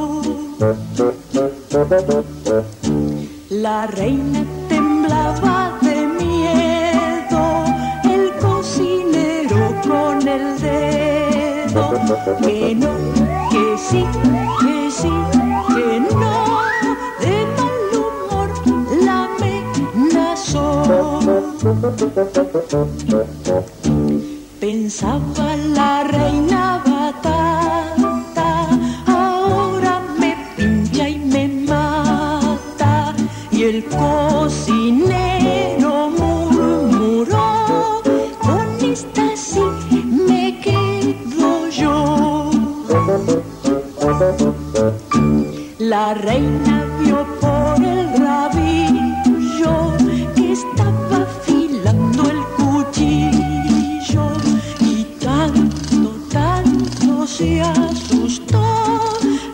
[3.49, 7.65] La reina temblaba de miedo,
[8.03, 11.93] el cocinero con el dedo,
[12.41, 12.89] que no,
[13.53, 14.05] que sí,
[14.61, 15.13] que sí,
[15.69, 16.35] que no,
[17.21, 18.51] de mal humor
[19.05, 20.67] la amenazó.
[24.59, 27.60] Pensaba la reina batata,
[45.79, 49.97] La reina vio por el rabillo
[50.37, 54.27] que estaba afilando el cuchillo
[54.81, 58.63] y tanto, tanto se asustó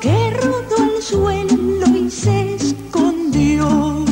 [0.01, 4.05] que rodó al suelo y se escondió.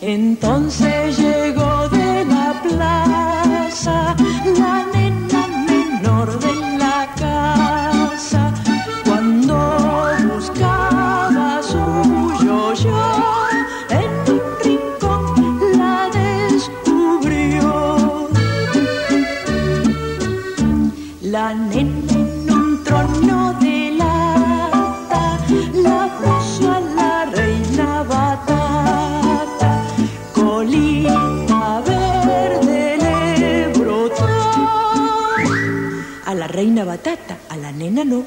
[0.00, 4.14] Entonces llegó de la plaza
[37.06, 38.24] batata, a la nena no.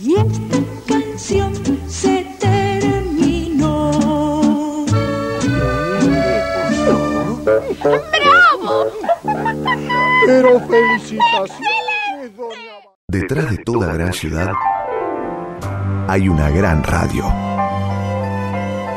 [0.00, 1.52] Y esta canción
[1.88, 3.90] se terminó.
[7.82, 8.86] ¡Bravo!
[10.26, 12.32] Pero felicitaciones,
[13.08, 14.52] Detrás de toda gran ciudad
[16.06, 17.24] hay una gran radio.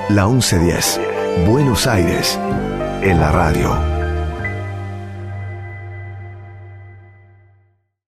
[0.10, 0.99] La 1110,
[1.48, 2.39] Buenos Aires,
[3.02, 4.01] en la radio.